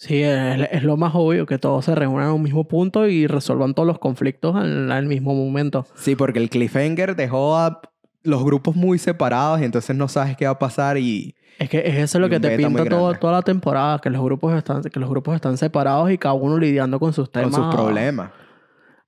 Sí, 0.00 0.22
es, 0.22 0.66
es 0.72 0.82
lo 0.82 0.96
más 0.96 1.12
obvio 1.14 1.44
que 1.44 1.58
todos 1.58 1.84
se 1.84 1.94
reúnan 1.94 2.28
en 2.28 2.32
un 2.32 2.42
mismo 2.42 2.66
punto 2.66 3.06
y 3.06 3.26
resuelvan 3.26 3.74
todos 3.74 3.86
los 3.86 3.98
conflictos 3.98 4.56
en 4.56 4.90
el 4.90 5.04
mismo 5.06 5.34
momento. 5.34 5.86
Sí, 5.94 6.16
porque 6.16 6.38
el 6.38 6.48
cliffhanger 6.48 7.14
dejó 7.16 7.54
a 7.58 7.82
los 8.22 8.42
grupos 8.42 8.76
muy 8.76 8.98
separados 8.98 9.60
y 9.60 9.64
entonces 9.64 9.94
no 9.94 10.08
sabes 10.08 10.38
qué 10.38 10.46
va 10.46 10.52
a 10.52 10.58
pasar 10.58 10.96
y 10.96 11.34
Es 11.58 11.68
que 11.68 11.80
es 11.86 11.96
eso 11.96 12.18
lo 12.18 12.30
que 12.30 12.40
te 12.40 12.56
pinta 12.56 12.86
todo- 12.86 13.12
toda 13.14 13.34
la 13.34 13.42
temporada, 13.42 13.98
que 13.98 14.08
los 14.08 14.22
grupos 14.22 14.54
están, 14.56 14.82
que 14.82 14.98
los 15.00 15.10
grupos 15.10 15.34
están 15.34 15.58
separados 15.58 16.10
y 16.10 16.16
cada 16.16 16.32
uno 16.32 16.56
lidiando 16.56 16.98
con 16.98 17.12
sus 17.12 17.28
con 17.28 17.42
temas. 17.42 17.54
sus 17.54 17.74
problemas. 17.74 18.30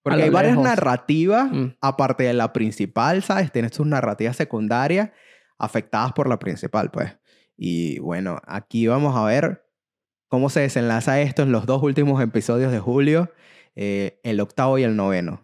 Porque 0.03 0.25
hay 0.25 0.31
varias 0.31 0.59
narrativas, 0.59 1.51
Mm. 1.51 1.67
aparte 1.81 2.25
de 2.25 2.35
la 2.35 2.53
principal, 2.53 3.23
¿sabes? 3.23 3.51
Tienes 3.51 3.73
tus 3.73 3.87
narrativas 3.87 4.37
secundarias 4.37 5.09
afectadas 5.59 6.13
por 6.13 6.29
la 6.29 6.39
principal, 6.39 6.91
pues. 6.91 7.17
Y 7.57 7.99
bueno, 8.01 8.39
aquí 8.47 8.87
vamos 8.89 9.17
a 9.17 9.25
ver 9.25 9.65
cómo 10.33 10.49
se 10.49 10.61
desenlaza 10.61 11.21
esto 11.21 11.43
en 11.43 11.53
los 11.53 11.67
dos 11.67 11.83
últimos 11.83 12.23
episodios 12.23 12.73
de 12.73 12.79
julio, 12.79 13.31
eh, 13.77 14.19
el 14.25 14.41
octavo 14.41 14.79
y 14.79 14.83
el 14.83 14.97
noveno, 14.97 15.43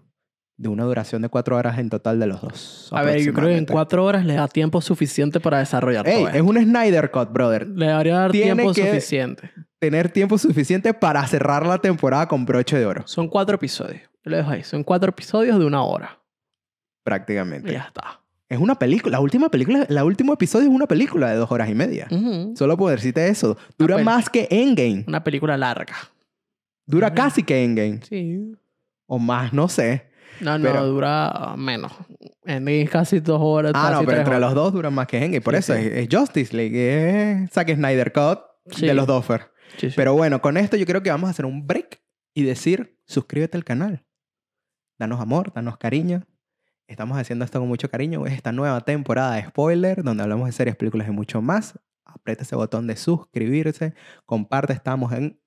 de 0.57 0.71
una 0.71 0.85
duración 0.85 1.21
de 1.21 1.28
cuatro 1.28 1.57
horas 1.59 1.78
en 1.78 1.90
total 1.90 2.18
de 2.18 2.26
los 2.26 2.40
dos. 2.40 2.88
A 2.92 3.02
ver, 3.02 3.21
yo 3.21 3.35
creo 3.35 3.49
que 3.49 3.59
en 3.59 3.66
cuatro 3.66 4.02
horas 4.02 4.25
le 4.25 4.33
da 4.33 4.49
tiempo 4.49 4.80
suficiente 4.80 5.40
para 5.40 5.59
desarrollar 5.59 6.09
Ey, 6.09 6.14
todo. 6.21 6.28
es 6.30 6.35
esto. 6.37 6.47
un 6.47 6.57
Snyder 6.57 7.11
Cut, 7.11 7.30
brother. 7.30 7.66
Le 7.68 7.85
debería 7.87 8.14
dar 8.14 8.30
tiene 8.33 8.54
tiempo 8.54 8.73
que- 8.73 8.87
suficiente. 8.87 9.50
Tener 9.78 10.09
tiempo 10.11 10.38
suficiente 10.38 10.95
para 10.95 11.25
cerrar 11.26 11.66
la 11.66 11.76
temporada 11.76 12.26
con 12.26 12.47
broche 12.47 12.78
de 12.78 12.87
oro, 12.87 13.02
Son 13.07 13.28
cuatro 13.28 13.57
episodios. 13.57 14.00
Yo 14.25 14.30
le 14.30 14.38
dejo 14.38 14.49
ahí. 14.50 14.62
Son 14.64 14.83
cuatro 14.83 15.11
episodios 15.11 15.59
de 15.59 15.66
una 15.66 15.83
hora. 15.85 16.18
Y 16.18 17.04
prácticamente. 17.04 17.73
ya 17.73 17.83
está. 17.83 18.23
Es 18.49 18.59
una 18.59 18.76
película. 18.78 19.12
La 19.12 19.21
última 19.21 19.50
película, 19.50 19.85
la 19.88 20.05
último 20.05 20.33
episodio 20.33 20.69
es 20.69 20.75
una 20.75 20.87
película 20.87 21.31
de 21.31 21.37
dos 21.37 21.50
horas 21.52 21.69
y 21.69 21.75
media. 21.75 22.09
Solo 22.55 22.76
por 22.76 22.90
decirte 22.93 23.28
eso. 23.28 23.57
Dura 23.78 23.99
más 23.99 24.31
que 24.31 24.49
Endgame. 24.50 25.05
Una 25.07 25.23
película 25.23 25.57
larga. 25.57 25.95
Dura 26.87 27.12
casi 27.12 27.43
que 27.43 27.62
Endgame. 27.64 28.00
Sí. 28.09 28.52
O 29.07 29.19
más, 29.19 29.52
no 29.52 29.69
sé. 29.69 30.09
No, 30.40 30.57
no, 30.59 30.64
Pero- 30.64 30.87
dura 30.87 31.55
menos. 31.59 31.93
En 32.45 32.87
casi 32.87 33.21
dos 33.21 33.40
horas. 33.43 33.73
Ah, 33.75 33.90
no, 33.93 33.99
pero 34.00 34.11
tres 34.11 34.19
entre 34.21 34.37
horas. 34.37 34.40
los 34.40 34.55
dos 34.55 34.73
duran 34.73 34.95
más 34.95 35.07
que 35.07 35.19
Endgame. 35.19 35.40
Por 35.43 35.55
Sí, 35.55 35.59
eso 35.59 35.75
sí. 35.75 35.81
Es, 35.81 35.93
es 35.93 36.09
Justice 36.11 36.57
League. 36.57 37.43
Es 37.45 37.50
Zack 37.50 37.75
Snyder 37.75 38.12
Cut 38.12 38.38
Sí. 38.71 38.87
de 38.87 38.95
los 38.95 39.07
Doffer. 39.07 39.50
Pero 39.97 40.14
bueno, 40.14 40.40
con 40.40 40.57
esto 40.57 40.76
yo 40.76 40.87
creo 40.87 41.02
que 41.02 41.11
vamos 41.11 41.28
a 41.28 41.31
hacer 41.33 41.45
un 41.45 41.67
break 41.67 42.00
y 42.35 42.43
decir, 42.45 42.99
suscríbete 43.07 43.57
al 43.59 43.64
canal. 43.64 44.05
Danos 44.99 45.21
amor, 45.21 45.52
danos 45.55 45.76
cariño. 45.76 46.25
Estamos 46.88 47.18
haciendo 47.18 47.45
esto 47.45 47.61
con 47.61 47.68
mucho 47.68 47.90
cariño. 47.90 48.25
Es 48.25 48.33
esta 48.33 48.50
nueva 48.50 48.80
temporada 48.80 49.37
de 49.37 49.42
spoiler, 49.45 50.02
donde 50.02 50.23
hablamos 50.23 50.47
de 50.47 50.52
series, 50.52 50.75
películas 50.75 51.07
y 51.07 51.11
mucho 51.11 51.42
más. 51.42 51.78
Aprieta 52.07 52.45
ese 52.45 52.57
botón 52.57 52.87
de 52.87 52.97
suscribirse. 52.97 53.92
Comparte, 54.25 54.73
estamos 54.73 55.12
en 55.12 55.38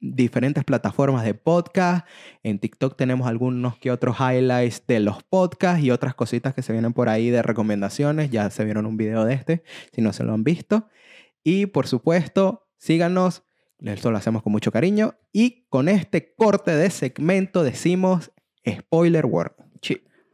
diferentes 0.00 0.62
plataformas 0.62 1.24
de 1.24 1.34
podcast. 1.34 2.06
En 2.44 2.60
TikTok 2.60 2.96
tenemos 2.96 3.26
algunos 3.26 3.76
que 3.76 3.90
otros 3.90 4.18
highlights 4.20 4.86
de 4.86 5.00
los 5.00 5.24
podcasts 5.24 5.82
y 5.82 5.90
otras 5.90 6.14
cositas 6.14 6.54
que 6.54 6.62
se 6.62 6.72
vienen 6.72 6.92
por 6.92 7.08
ahí 7.08 7.28
de 7.28 7.42
recomendaciones. 7.42 8.30
Ya 8.30 8.48
se 8.50 8.64
vieron 8.64 8.86
un 8.86 8.96
video 8.96 9.24
de 9.24 9.34
este, 9.34 9.64
si 9.92 10.00
no 10.00 10.12
se 10.12 10.22
lo 10.22 10.32
han 10.32 10.44
visto. 10.44 10.88
Y 11.42 11.66
por 11.66 11.88
supuesto, 11.88 12.68
síganos. 12.78 13.42
Esto 13.80 14.12
lo 14.12 14.18
hacemos 14.18 14.44
con 14.44 14.52
mucho 14.52 14.70
cariño. 14.70 15.16
Y 15.32 15.66
con 15.70 15.88
este 15.88 16.36
corte 16.36 16.70
de 16.70 16.88
segmento 16.90 17.64
decimos 17.64 18.30
spoiler 18.64 19.26
word. 19.26 19.63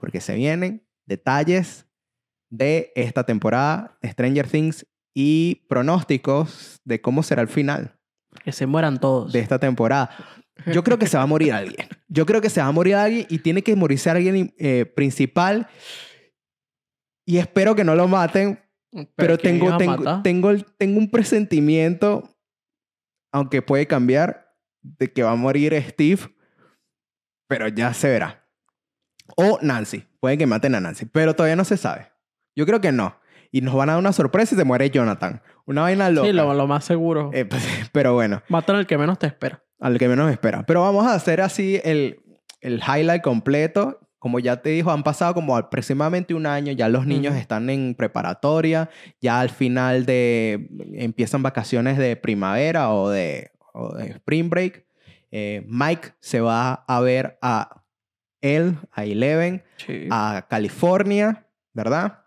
Porque 0.01 0.21
se 0.21 0.35
vienen 0.35 0.85
detalles 1.07 1.87
de 2.51 2.93
esta 2.97 3.25
temporada 3.25 3.97
de 4.03 4.11
Stranger 4.11 4.49
Things 4.49 4.87
y 5.15 5.67
pronósticos 5.69 6.81
de 6.85 7.01
cómo 7.01 7.23
será 7.23 7.43
el 7.43 7.49
final 7.49 7.97
Que 8.45 8.53
se 8.53 8.67
mueran 8.67 8.99
todos. 8.99 9.33
de 9.33 9.41
esta 9.41 9.59
temporada. 9.59 10.11
Yo 10.67 10.83
creo 10.83 10.99
que 10.99 11.07
se 11.07 11.17
va 11.17 11.23
a 11.23 11.27
morir 11.27 11.53
alguien. 11.53 11.89
Yo 12.09 12.27
creo 12.27 12.41
que 12.41 12.51
se 12.51 12.61
va 12.61 12.67
a 12.67 12.73
morir 12.73 12.95
alguien 12.97 13.27
y 13.29 13.39
tiene 13.39 13.63
que 13.63 13.77
morirse 13.77 14.11
alguien 14.11 14.55
eh, 14.59 14.85
principal. 14.85 15.69
Y 17.25 17.39
espero 17.39 17.75
que 17.75 17.85
no 17.85 17.95
lo 17.95 18.09
maten, 18.09 18.59
pero 19.15 19.39
¿quién 19.39 19.59
tengo, 19.59 19.77
tengo, 19.77 20.23
tengo, 20.23 20.55
tengo 20.77 20.99
un 20.99 21.11
presentimiento, 21.11 22.37
aunque 23.33 23.63
puede 23.63 23.87
cambiar, 23.87 24.51
de 24.83 25.13
que 25.13 25.23
va 25.23 25.33
a 25.33 25.37
morir 25.37 25.75
Steve, 25.89 26.35
pero 27.49 27.69
ya 27.69 27.95
se 27.95 28.09
verá. 28.09 28.40
O 29.37 29.59
Nancy. 29.63 30.05
Puede 30.21 30.39
que 30.39 30.47
maten 30.47 30.75
a 30.75 30.81
Nancy, 30.81 31.07
pero 31.07 31.35
todavía 31.35 31.57
no 31.57 31.65
se 31.65 31.77
sabe. 31.77 32.09
Yo 32.57 32.67
creo 32.67 32.81
que 32.81 32.93
no. 32.93 33.17
Y 33.53 33.63
nos 33.63 33.75
van 33.75 33.89
a 33.89 33.93
dar 33.93 34.01
una 34.01 34.13
sorpresa 34.13 34.55
y 34.55 34.59
se 34.59 34.65
muere 34.65 34.91
Jonathan. 34.91 35.43
Una 35.67 35.83
vaina 35.83 36.09
loca. 36.11 36.27
Sí, 36.29 36.33
lo, 36.33 36.53
lo 36.55 36.67
más 36.67 36.85
seguro. 36.85 37.31
Eh, 37.33 37.45
pues, 37.45 37.63
pero 37.93 38.15
bueno, 38.15 38.43
Matan 38.49 38.77
al 38.77 38.87
que 38.87 38.97
menos 38.99 39.19
te 39.19 39.27
espera. 39.27 39.63
al 39.81 39.99
que 39.99 40.09
menos 40.09 40.31
espera. 40.31 40.65
Pero 40.67 40.83
vamos 40.83 41.07
a 41.07 41.15
hacer 41.15 41.41
así 41.41 41.81
el, 41.85 42.21
el 42.61 42.81
highlight 42.81 43.23
completo. 43.23 43.99
Como 44.19 44.39
ya 44.39 44.61
te 44.61 44.69
dijo, 44.69 44.91
han 44.91 45.03
pasado 45.03 45.33
como 45.33 45.57
aproximadamente 45.57 46.35
un 46.35 46.45
año, 46.45 46.73
ya 46.73 46.91
los 46.91 47.07
niños 47.07 47.35
están 47.37 47.71
en 47.71 47.95
preparatoria, 47.95 48.91
ya 49.19 49.41
al 49.41 49.49
final 49.49 50.05
de 50.05 50.69
empiezan 50.93 51.43
vacaciones 51.43 51.97
de 51.97 52.17
primavera 52.17 52.91
o 52.91 53.09
de, 53.09 53.51
o 53.73 53.95
de 53.95 54.11
spring 54.11 54.51
break. 54.51 54.85
Eh, 55.31 55.65
Mike 55.67 56.11
se 56.21 56.43
va 56.43 56.85
a 56.87 57.01
ver 57.01 57.39
a 57.41 57.80
él, 58.41 58.77
a 58.93 59.05
Eleven, 59.05 59.63
Sí. 59.77 60.09
a 60.11 60.47
California, 60.49 61.47
¿verdad? 61.73 62.25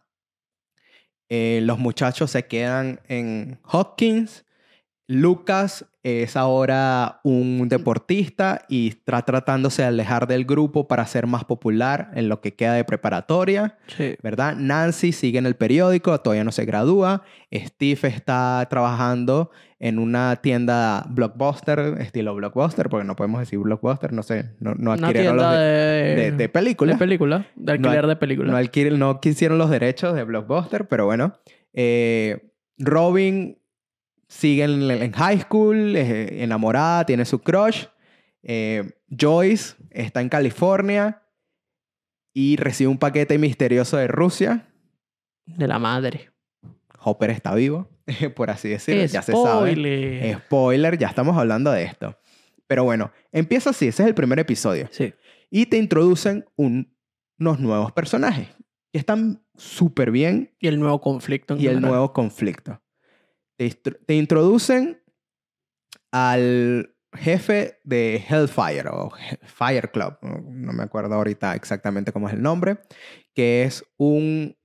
Eh, 1.29 1.61
los 1.63 1.79
muchachos 1.79 2.31
se 2.31 2.45
quedan 2.47 2.99
en 3.07 3.59
Hopkins. 3.63 4.45
Lucas 5.07 5.85
es 6.03 6.35
ahora 6.35 7.21
un 7.23 7.69
deportista 7.69 8.65
y 8.67 8.89
está 8.89 9.21
tratándose 9.21 9.83
de 9.83 9.87
alejar 9.87 10.27
del 10.27 10.43
grupo 10.43 10.87
para 10.87 11.05
ser 11.05 11.27
más 11.27 11.45
popular 11.45 12.11
en 12.15 12.27
lo 12.27 12.41
que 12.41 12.55
queda 12.55 12.73
de 12.73 12.83
preparatoria, 12.83 13.77
Sí. 13.87 14.15
¿verdad? 14.21 14.55
Nancy 14.57 15.13
sigue 15.13 15.39
en 15.39 15.45
el 15.45 15.55
periódico, 15.55 16.19
todavía 16.19 16.43
no 16.43 16.51
se 16.51 16.65
gradúa. 16.65 17.23
Steve 17.53 18.09
está 18.09 18.67
trabajando 18.69 19.49
en 19.79 19.97
una 19.99 20.35
tienda 20.37 21.05
blockbuster, 21.09 21.79
estilo 21.99 22.35
blockbuster, 22.35 22.89
porque 22.89 23.05
no 23.05 23.15
podemos 23.15 23.39
decir 23.39 23.59
blockbuster, 23.59 24.11
no 24.13 24.23
sé, 24.23 24.51
no, 24.59 24.75
no 24.75 24.91
adquirieron 24.93 25.37
los 25.37 25.51
de, 25.51 25.57
de, 25.57 26.15
de- 26.15 26.31
de 26.33 26.49
películas. 26.49 26.95
de 26.95 26.99
película, 26.99 27.47
de 27.55 27.71
alquiler 27.71 28.07
de 28.07 28.15
película. 28.17 28.51
No, 28.51 28.97
no 28.97 29.19
quisieron 29.21 29.57
los 29.57 29.69
derechos 29.69 30.15
de 30.15 30.23
Blockbuster, 30.23 30.87
pero 30.87 31.05
bueno. 31.05 31.33
Eh, 31.73 32.49
Robin 32.77 33.57
sigue 34.37 34.63
en, 34.63 34.89
en 34.89 35.11
high 35.11 35.39
school, 35.41 35.95
es 35.95 36.31
enamorada, 36.41 37.05
tiene 37.05 37.25
su 37.25 37.39
crush. 37.39 37.85
Eh, 38.41 38.91
Joyce 39.09 39.75
está 39.91 40.21
en 40.21 40.29
California 40.29 41.21
y 42.33 42.55
recibe 42.57 42.89
un 42.89 42.97
paquete 42.97 43.37
misterioso 43.37 43.97
de 43.97 44.07
Rusia. 44.07 44.67
De 45.45 45.67
la 45.67 45.79
madre. 45.79 46.31
Hopper 46.99 47.29
está 47.29 47.53
vivo, 47.53 47.89
por 48.35 48.49
así 48.49 48.69
decirlo. 48.69 49.05
Ya 49.05 49.21
se 49.21 49.33
sabe. 49.33 49.71
Spoiler. 49.71 50.37
Spoiler, 50.39 50.97
ya 50.97 51.07
estamos 51.07 51.37
hablando 51.37 51.71
de 51.71 51.83
esto. 51.83 52.17
Pero 52.67 52.83
bueno, 52.85 53.11
empieza 53.31 53.69
así. 53.69 53.87
Ese 53.87 54.03
es 54.03 54.07
el 54.09 54.15
primer 54.15 54.39
episodio. 54.39 54.87
Sí. 54.91 55.13
Y 55.51 55.67
te 55.67 55.77
introducen 55.77 56.45
un- 56.55 56.91
unos 57.39 57.59
nuevos 57.59 57.91
personajes 57.91 58.47
que 58.91 58.99
están 58.99 59.43
súper 59.55 60.11
bien 60.11 60.55
Y 60.59 60.67
el 60.67 60.79
nuevo 60.79 61.01
conflicto. 61.01 61.55
en 61.55 61.61
y 61.61 61.67
el 61.67 61.81
nuevo 61.81 62.13
conflicto. 62.13 62.81
Te, 63.57 64.13
introducen 64.15 65.01
al 66.11 66.95
jefe 67.13 67.79
de 67.83 68.23
Hellfire 68.27 68.89
o 68.89 69.11
Fire 69.43 69.91
Club, 69.91 70.17
no 70.21 70.73
me 70.73 70.83
acuerdo 70.83 71.15
ahorita 71.15 71.55
exactamente 71.55 72.11
cómo 72.11 72.27
es 72.27 72.33
el 72.33 72.41
nombre, 72.41 72.79
que 73.35 73.63
es 73.63 73.83
un 73.97 74.55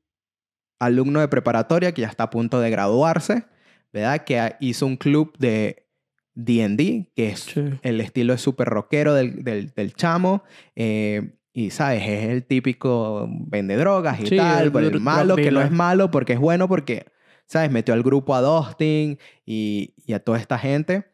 alumno 0.81 1.21
de 1.21 1.29
preparatoria 1.29 1.93
que 1.93 2.03
ya 2.03 2.09
está 2.09 2.25
a 2.25 2.31
punto 2.31 2.61
de 2.61 2.71
graduarse, 2.71 3.45
¿verdad? 3.93 4.25
Que 4.25 4.55
hizo 4.61 4.87
un 4.87 4.97
club 4.97 5.37
de 5.39 5.87
D&D, 6.35 7.11
que 7.15 7.31
es 7.31 7.41
Sí. 7.41 7.65
el 7.83 8.01
estilo 8.01 8.33
es 8.33 8.41
súper 8.41 8.69
rockero 8.69 9.13
del, 9.15 9.43
del, 9.45 9.73
del 9.75 9.95
chamo. 9.95 10.45
eh, 10.77 11.35
y, 11.53 11.71
¿sabes? 11.71 12.03
Es 12.07 12.29
el 12.29 12.45
típico 12.47 13.27
vende 13.29 13.77
drogas 13.77 14.21
y 14.21 14.27
Sí, 14.27 14.37
tal. 14.37 14.67
el 14.67 14.73
Pero 14.73 14.87
el 14.87 14.93
drug 14.93 15.03
malo, 15.03 15.35
que 15.35 15.51
no 15.51 15.61
es 15.61 15.73
malo 15.73 16.09
porque 16.09 16.35
es 16.35 16.39
bueno 16.39 16.69
porque, 16.69 17.07
¿sabes? 17.49 17.71
Metió 17.71 17.95
al 17.95 18.03
grupo 18.03 18.35
a 18.35 18.41
Dustin 18.41 19.19
y, 19.45 19.95
y 20.07 20.13
a 20.13 20.23
toda 20.23 20.39
esta 20.39 20.59
gente. 20.59 21.11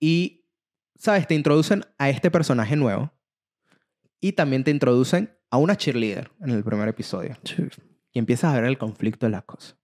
Y, 0.00 0.44
¿sabes? 0.96 1.26
Te 1.26 1.34
introducen 1.34 1.84
a 1.98 2.08
este 2.08 2.30
personaje 2.30 2.76
nuevo. 2.76 3.12
Y 4.20 4.32
también 4.32 4.64
te 4.64 4.70
introducen 4.70 5.36
a 5.50 5.58
una 5.58 5.76
cheerleader 5.76 6.30
en 6.40 6.50
el 6.50 6.64
primer 6.64 6.88
episodio. 6.88 7.36
Sí. 7.44 7.68
Y 8.12 8.18
empiezas 8.18 8.52
a 8.52 8.56
ver 8.56 8.64
el 8.64 8.78
conflicto 8.78 9.26
de 9.26 9.32
las 9.32 9.44
cosas. 9.44 9.76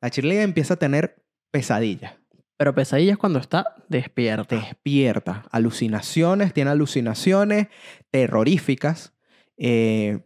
La 0.00 0.10
cheerleader 0.10 0.44
empieza 0.44 0.74
a 0.74 0.78
tener 0.78 1.22
pesadillas 1.50 2.14
Pero 2.56 2.74
pesadillas 2.74 3.18
cuando 3.18 3.38
está 3.38 3.76
despierta. 3.88 4.56
despierta, 4.56 5.44
alucinaciones, 5.50 6.54
tiene 6.54 6.70
alucinaciones 6.70 7.68
terroríficas 8.10 9.12
eh, 9.58 10.20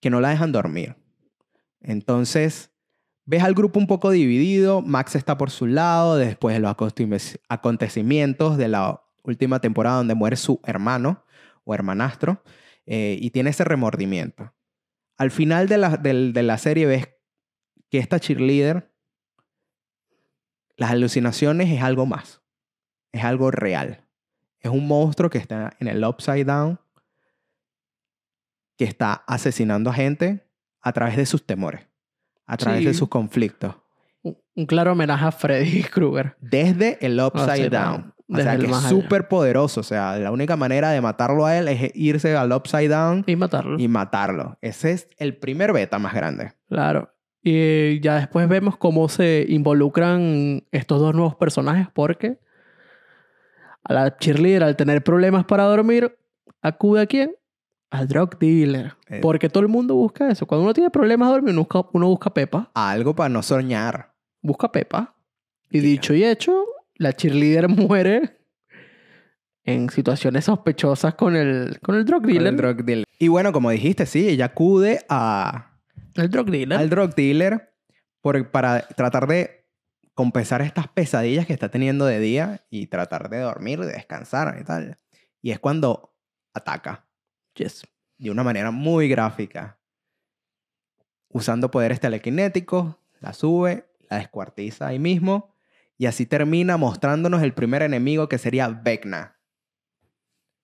que 0.00 0.10
no 0.10 0.20
la 0.20 0.30
dejan 0.30 0.50
dormir. 0.50 0.96
Entonces, 1.80 2.71
ves 3.24 3.42
al 3.42 3.54
grupo 3.54 3.78
un 3.78 3.86
poco 3.86 4.10
dividido, 4.10 4.82
Max 4.82 5.14
está 5.14 5.38
por 5.38 5.50
su 5.50 5.66
lado 5.66 6.16
después 6.16 6.54
de 6.54 6.60
los 6.60 6.70
acontecimientos- 7.48 8.56
de 8.56 8.68
la 8.68 9.02
última 9.22 9.60
temporada 9.60 9.98
donde 9.98 10.14
muere 10.14 10.36
su 10.36 10.60
hermano 10.64 11.24
o 11.64 11.74
hermanastro 11.74 12.42
eh, 12.86 13.16
y 13.20 13.30
tiene 13.30 13.50
ese 13.50 13.64
remordimiento. 13.64 14.52
Al 15.16 15.30
final 15.30 15.68
de 15.68 15.78
la, 15.78 15.96
de 15.96 16.42
la 16.42 16.58
serie 16.58 16.86
ves 16.86 17.08
que 17.90 17.98
esta 17.98 18.18
cheerleader, 18.18 18.92
las 20.76 20.90
alucinaciones 20.90 21.70
es 21.70 21.82
algo 21.82 22.06
más 22.06 22.42
es 23.12 23.22
algo 23.22 23.50
real. 23.50 24.06
Es 24.60 24.70
un 24.70 24.88
monstruo 24.88 25.30
que 25.30 25.38
está 25.38 25.76
en 25.78 25.88
el 25.88 26.04
Upside 26.04 26.44
Down, 26.44 26.80
que 28.76 28.84
está 28.84 29.12
asesinando 29.26 29.90
a 29.90 29.94
gente 29.94 30.48
a 30.80 30.92
través 30.92 31.16
de 31.16 31.26
sus 31.26 31.46
temores, 31.46 31.86
a 32.46 32.56
través 32.56 32.84
de 32.84 32.94
sus 32.94 33.08
conflictos. 33.08 33.74
Un 34.22 34.66
claro 34.66 34.92
homenaje 34.92 35.24
a 35.24 35.32
Freddy 35.32 35.82
Krueger. 35.92 36.36
Desde 36.40 36.98
el 37.04 37.18
Upside 37.20 37.44
Upside 37.44 37.70
Down. 37.70 37.92
Down. 38.00 38.12
O 38.28 38.36
sea, 38.36 38.56
que 38.56 38.66
es 38.66 38.76
súper 38.88 39.28
poderoso. 39.28 39.80
O 39.80 39.82
sea, 39.82 40.16
la 40.18 40.30
única 40.30 40.56
manera 40.56 40.90
de 40.90 41.00
matarlo 41.00 41.44
a 41.44 41.56
él 41.58 41.68
es 41.68 41.90
irse 41.94 42.34
al 42.36 42.52
Upside 42.52 42.88
Down 42.88 43.24
Y 43.26 43.36
matarlo. 43.36 43.78
y 43.78 43.88
matarlo. 43.88 44.56
Ese 44.62 44.92
es 44.92 45.08
el 45.18 45.36
primer 45.36 45.72
beta 45.72 45.98
más 45.98 46.14
grande. 46.14 46.52
Claro. 46.68 47.12
Y 47.42 48.00
ya 48.00 48.14
después 48.16 48.48
vemos 48.48 48.76
cómo 48.76 49.08
se 49.08 49.44
involucran 49.48 50.62
estos 50.70 51.00
dos 51.00 51.12
nuevos 51.14 51.34
personajes 51.34 51.88
porque 51.92 52.38
a 53.84 53.92
la 53.92 54.16
cheerleader 54.16 54.62
al 54.62 54.76
tener 54.76 55.02
problemas 55.02 55.44
para 55.44 55.64
dormir, 55.64 56.16
acude 56.62 57.02
a 57.02 57.06
quién? 57.06 57.34
Al 57.92 58.08
drug 58.08 58.38
dealer. 58.38 58.94
Eh. 59.08 59.18
Porque 59.20 59.48
todo 59.48 59.62
el 59.62 59.68
mundo 59.68 59.94
busca 59.94 60.30
eso. 60.30 60.46
Cuando 60.46 60.64
uno 60.64 60.72
tiene 60.74 60.90
problemas 60.90 61.28
de 61.28 61.32
dormir, 61.34 61.52
uno 61.52 61.60
busca, 61.62 61.88
uno 61.92 62.08
busca 62.08 62.32
pepa. 62.32 62.70
Algo 62.74 63.14
para 63.14 63.28
no 63.28 63.42
soñar. 63.42 64.14
Busca 64.40 64.72
pepa. 64.72 65.14
Y 65.70 65.80
Sí. 65.80 65.86
dicho 65.86 66.14
y 66.14 66.24
hecho, 66.24 66.64
la 66.96 67.12
cheerleader 67.12 67.68
muere 67.94 68.38
en 69.64 69.90
situaciones 69.90 70.46
sospechosas 70.46 71.14
con 71.14 71.36
el, 71.36 71.78
con 71.80 71.94
el 71.94 72.04
drug 72.04 72.22
con 72.22 72.30
el 72.30 72.36
dealer. 72.36 72.56
drug 72.56 72.84
dealer. 72.84 73.04
Y 73.18 73.28
bueno, 73.28 73.52
como 73.52 73.70
dijiste, 73.70 74.06
sí, 74.06 74.28
ella 74.28 74.46
acude 74.46 75.04
a, 75.08 75.78
El 76.16 76.30
drug 76.30 76.50
dealer. 76.50 76.78
al 76.78 76.90
drug 76.90 77.14
dealer 77.14 77.72
por- 78.20 78.50
para 78.50 78.80
tratar 78.82 79.26
de 79.28 79.66
compensar 80.14 80.62
estas 80.62 80.88
pesadillas 80.88 81.46
que 81.46 81.52
está 81.52 81.68
teniendo 81.70 82.04
de 82.06 82.18
día 82.20 82.60
y 82.70 82.88
tratar 82.88 83.28
de 83.30 83.38
dormir, 83.38 83.80
de 83.80 83.92
descansar 83.92 84.56
y 84.60 84.64
tal. 84.64 84.98
Y 85.40 85.52
es 85.52 85.58
cuando 85.58 86.14
ataca 86.54 87.06
Yes. 87.54 87.82
de 88.18 88.30
una 88.30 88.42
manera 88.42 88.70
muy 88.70 89.08
gráfica. 89.08 89.78
Usando 91.28 91.70
poderes 91.70 92.00
telequinéticos, 92.00 92.96
la 93.20 93.32
sube, 93.32 93.86
la 94.08 94.18
descuartiza 94.18 94.88
ahí 94.88 94.98
mismo 94.98 95.54
y 95.98 96.06
así 96.06 96.26
termina 96.26 96.76
mostrándonos 96.76 97.42
el 97.42 97.54
primer 97.54 97.82
enemigo 97.82 98.28
que 98.28 98.38
sería 98.38 98.68
Vecna. 98.68 99.38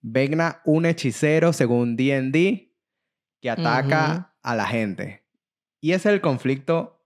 Vecna, 0.01 0.61
un 0.65 0.87
hechicero 0.87 1.53
según 1.53 1.97
D&D 1.97 2.75
que 3.41 3.51
ataca 3.51 4.35
a 4.43 4.57
la 4.57 4.67
gente. 4.67 5.25
Y 5.81 5.93
ese 5.93 6.09
es 6.09 6.15
el 6.15 6.21
conflicto 6.21 7.03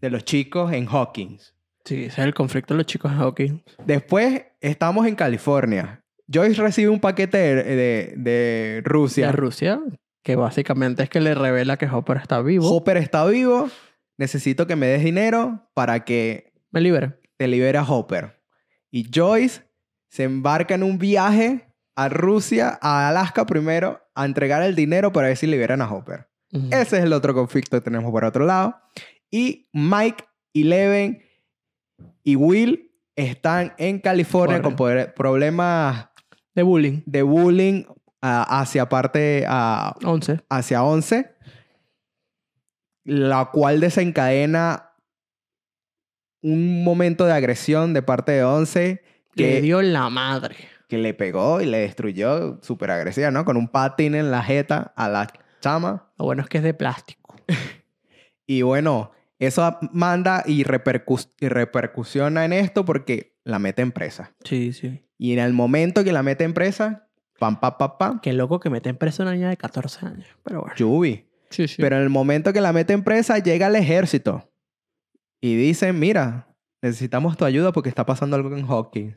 de 0.00 0.10
los 0.10 0.24
chicos 0.24 0.72
en 0.72 0.86
Hawkins. 0.86 1.54
Sí, 1.84 2.04
ese 2.04 2.20
es 2.20 2.26
el 2.26 2.34
conflicto 2.34 2.74
de 2.74 2.78
los 2.78 2.86
chicos 2.86 3.12
de 3.12 3.18
hockey. 3.18 3.64
Después 3.84 4.44
estamos 4.60 5.06
en 5.06 5.14
California. 5.14 6.04
Joyce 6.28 6.60
recibe 6.60 6.88
un 6.90 7.00
paquete 7.00 7.38
de, 7.38 7.54
de- 7.64 8.14
de 8.16 8.82
Rusia. 8.84 9.26
de 9.26 9.32
Rusia, 9.32 9.80
que 10.22 10.36
básicamente 10.36 11.02
es 11.04 11.08
que 11.10 11.20
le 11.20 11.34
revela 11.34 11.76
que 11.76 11.86
Hopper 11.86 12.16
está 12.18 12.40
vivo. 12.42 12.68
Hopper 12.70 12.96
está 12.96 13.24
vivo. 13.26 13.68
Necesito 14.18 14.66
que 14.66 14.76
me 14.76 14.86
des 14.86 15.04
dinero 15.04 15.68
para 15.74 16.04
que 16.04 16.52
Me 16.72 16.80
libera. 16.80 17.18
te 17.36 17.46
libere 17.48 17.78
a 17.78 17.82
Hopper. 17.84 18.42
Y 18.90 19.08
Joyce 19.14 19.62
se 20.08 20.24
embarca 20.24 20.74
en 20.74 20.82
un 20.82 20.98
viaje 20.98 21.68
a 21.94 22.08
Rusia, 22.08 22.78
a 22.82 23.08
Alaska 23.08 23.46
primero, 23.46 24.00
a 24.14 24.24
entregar 24.24 24.62
el 24.62 24.74
dinero 24.74 25.12
para 25.12 25.28
ver 25.28 25.36
si 25.36 25.46
liberan 25.46 25.82
a 25.82 25.90
Hopper. 25.92 26.28
Ese 26.70 26.98
es 26.98 27.04
el 27.04 27.12
otro 27.12 27.34
conflicto 27.34 27.76
que 27.76 27.82
tenemos 27.82 28.10
por 28.10 28.24
otro 28.24 28.46
lado. 28.46 28.76
Y 29.30 29.68
Mike, 29.72 30.24
Eleven 30.54 31.22
y 32.22 32.36
Will 32.36 32.92
están 33.16 33.74
en 33.78 33.98
California 34.00 34.62
Corre. 34.62 34.74
con 35.06 35.12
problemas 35.14 36.08
De 36.56 36.62
bullying. 36.64 37.02
de 37.06 37.22
bullying 37.22 37.84
hacia 38.20 38.88
parte 38.88 39.44
a 39.46 39.94
11. 40.04 40.40
hacia 40.48 40.82
11, 40.82 41.30
la 43.04 43.50
cual 43.52 43.78
desencadena 43.80 44.90
un 46.42 46.82
momento 46.84 47.24
de 47.26 47.32
agresión 47.32 47.92
de 47.94 48.02
parte 48.02 48.32
de 48.32 48.44
11 48.44 49.02
Le 49.34 49.44
que, 49.44 49.60
dio 49.60 49.82
la 49.82 50.08
madre. 50.10 50.56
que 50.88 50.98
le 50.98 51.14
pegó 51.14 51.60
y 51.60 51.66
le 51.66 51.78
destruyó 51.78 52.60
súper 52.62 52.90
agresiva, 52.90 53.30
¿no? 53.30 53.44
Con 53.44 53.56
un 53.56 53.68
patín 53.68 54.14
en 54.14 54.30
la 54.30 54.42
jeta 54.42 54.92
a 54.96 55.08
la 55.08 55.28
chama. 55.60 56.10
Lo 56.18 56.24
bueno 56.26 56.42
es 56.42 56.48
que 56.48 56.58
es 56.58 56.64
de 56.64 56.74
plástico. 56.74 57.34
Y 58.48 58.62
bueno, 58.62 59.10
eso 59.40 59.76
manda 59.90 60.44
y, 60.46 60.62
repercus- 60.62 61.32
y 61.40 61.48
repercusiona 61.48 62.44
en 62.44 62.52
esto 62.52 62.84
porque 62.84 63.36
la 63.42 63.58
mete 63.58 63.82
en 63.82 63.90
presa. 63.90 64.32
Sí, 64.44 64.72
sí. 64.72 65.02
Y 65.18 65.32
en 65.32 65.38
el 65.38 65.52
momento 65.52 66.04
que 66.04 66.12
la 66.12 66.22
mete 66.22 66.44
en 66.44 66.54
presa, 66.54 67.08
pam, 67.38 67.58
pam, 67.58 67.76
pam, 67.78 67.98
pam, 67.98 68.20
Qué 68.20 68.32
loco 68.32 68.60
que 68.60 68.70
meten 68.70 68.96
preso 68.96 69.22
a 69.22 69.26
una 69.26 69.34
niña 69.34 69.48
de 69.48 69.56
14 69.56 70.06
años. 70.06 70.26
Pero 70.42 70.60
bueno. 70.60 70.74
Yubi. 70.76 71.26
Sí, 71.50 71.68
sí. 71.68 71.76
Pero 71.80 71.96
en 71.96 72.02
el 72.02 72.10
momento 72.10 72.52
que 72.52 72.60
la 72.60 72.72
mete 72.72 72.92
en 72.92 73.02
presa, 73.02 73.38
llega 73.38 73.68
el 73.68 73.76
ejército. 73.76 74.50
Y 75.40 75.56
dicen, 75.56 75.98
mira, 75.98 76.48
necesitamos 76.82 77.36
tu 77.36 77.44
ayuda 77.44 77.72
porque 77.72 77.88
está 77.88 78.04
pasando 78.04 78.36
algo 78.36 78.54
en 78.56 78.66
Hawkins. 78.66 79.16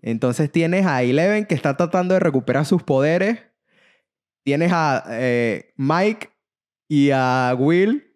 Entonces 0.00 0.50
tienes 0.50 0.86
a 0.86 1.02
Eleven 1.02 1.44
que 1.44 1.54
está 1.54 1.76
tratando 1.76 2.14
de 2.14 2.20
recuperar 2.20 2.64
sus 2.64 2.82
poderes. 2.82 3.40
Tienes 4.44 4.72
a 4.72 5.04
eh, 5.10 5.72
Mike 5.76 6.30
y 6.88 7.10
a 7.10 7.54
Will 7.58 8.07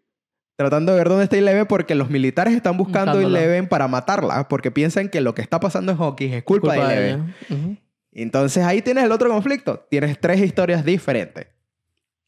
tratando 0.56 0.92
de 0.92 0.98
ver 0.98 1.08
dónde 1.08 1.24
está 1.24 1.36
Eleven 1.36 1.66
porque 1.66 1.94
los 1.94 2.10
militares 2.10 2.54
están 2.54 2.76
buscando 2.76 3.18
a. 3.18 3.22
Eleven 3.22 3.68
para 3.68 3.88
matarla 3.88 4.48
porque 4.48 4.70
piensan 4.70 5.08
que 5.08 5.20
lo 5.20 5.34
que 5.34 5.42
está 5.42 5.60
pasando 5.60 5.92
en 5.92 5.98
Hawkins 5.98 6.34
es 6.34 6.42
culpa, 6.44 6.74
Culpa 6.74 6.88
de 6.88 6.94
Eleven. 6.94 7.34
Entonces 8.12 8.64
ahí 8.64 8.82
tienes 8.82 9.04
el 9.04 9.12
otro 9.12 9.30
conflicto. 9.30 9.86
Tienes 9.90 10.20
tres 10.20 10.40
historias 10.40 10.84
diferentes. 10.84 11.46